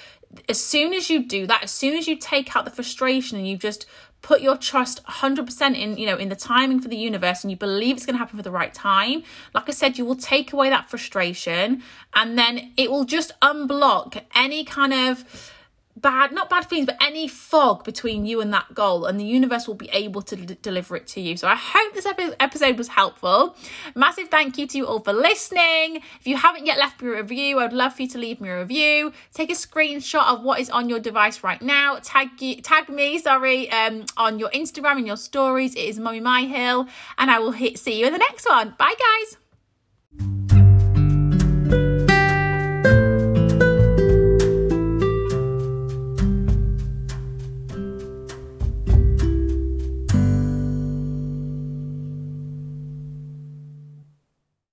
as 0.50 0.60
soon 0.60 0.96
as 0.96 1.12
you 1.12 1.28
do 1.28 1.46
that, 1.46 1.62
as 1.62 1.70
soon 1.70 1.96
as 1.96 2.08
you 2.08 2.16
take 2.16 2.56
out 2.56 2.66
the 2.66 2.72
frustration 2.72 3.38
and 3.38 3.48
you 3.48 3.56
just 3.56 3.86
put 4.24 4.42
your 4.42 4.58
trust 4.58 5.06
100% 5.06 5.80
in 5.80 5.96
you 5.96 6.08
know 6.08 6.18
in 6.18 6.30
the 6.30 6.36
timing 6.36 6.80
for 6.80 6.88
the 6.88 6.98
universe 6.98 7.44
and 7.44 7.52
you 7.52 7.58
believe 7.58 7.96
it's 7.96 8.08
going 8.08 8.16
to 8.16 8.18
happen 8.18 8.36
for 8.36 8.42
the 8.42 8.50
right 8.50 8.74
time 8.74 9.22
like 9.54 9.70
i 9.70 9.72
said 9.72 10.00
you 10.00 10.04
will 10.04 10.16
take 10.16 10.52
away 10.52 10.68
that 10.68 10.90
frustration 10.90 11.84
and 12.16 12.36
then 12.36 12.72
it 12.76 12.90
will 12.90 13.04
just 13.04 13.40
unblock 13.42 14.24
any 14.34 14.64
kind 14.64 14.94
of 14.94 15.54
bad, 15.96 16.32
not 16.32 16.50
bad 16.50 16.66
feelings, 16.66 16.88
but 16.88 16.98
any 17.02 17.28
fog 17.28 17.84
between 17.84 18.26
you 18.26 18.42
and 18.42 18.54
that 18.54 18.74
goal, 18.74 19.06
and 19.06 19.20
the 19.20 19.26
universe 19.26 19.68
will 19.68 19.76
be 19.76 19.90
able 19.90 20.22
to 20.24 20.36
d- 20.36 20.58
deliver 20.62 20.96
it 20.96 21.08
to 21.08 21.22
you. 21.22 21.38
So 21.38 21.48
I 21.48 21.56
hope 21.56 21.94
this 21.94 22.06
epi- 22.06 22.34
episode 22.40 22.78
was 22.78 22.90
helpful. 22.90 23.56
Massive 23.96 24.30
thank 24.30 24.58
you 24.58 24.68
to 24.68 24.78
you 24.78 24.88
all 24.88 25.00
for 25.00 25.14
listening. 25.14 26.02
If 26.20 26.28
you 26.28 26.38
haven't 26.38 26.66
yet 26.66 26.78
left 26.78 27.02
me 27.02 27.10
a 27.10 27.16
review, 27.16 27.60
I'd 27.60 27.74
love 27.74 27.96
for 27.96 28.04
you 28.04 28.08
to 28.10 28.18
leave 28.18 28.42
me 28.42 28.50
a 28.50 28.60
review. 28.60 29.14
Take 29.34 29.50
a 29.50 29.56
screenshot 29.56 30.26
of 30.26 30.44
what 30.44 30.60
is 30.60 30.70
on 30.70 30.90
your 30.90 31.00
device 31.00 31.44
right 31.44 31.62
now. 31.62 32.00
Tag 32.02 32.42
you, 32.42 32.62
tag 32.62 32.90
me, 32.90 33.18
sorry, 33.20 33.72
um, 33.72 34.06
on 34.18 34.40
your 34.40 34.50
Instagram 34.50 34.98
and 34.98 35.08
your 35.08 35.18
stories. 35.18 35.76
It 35.76 35.86
is 35.86 36.00
Mummy 36.00 36.20
My 36.20 36.42
Hill, 36.42 36.88
and 37.18 37.32
I 37.32 37.40
will 37.40 37.52
hit, 37.52 37.80
see 37.80 38.00
you 38.00 38.08
in 38.08 38.14
the 38.14 38.20
next 38.20 38.48
one. 38.48 38.76
Bye, 38.78 38.96
guys. 38.98 39.45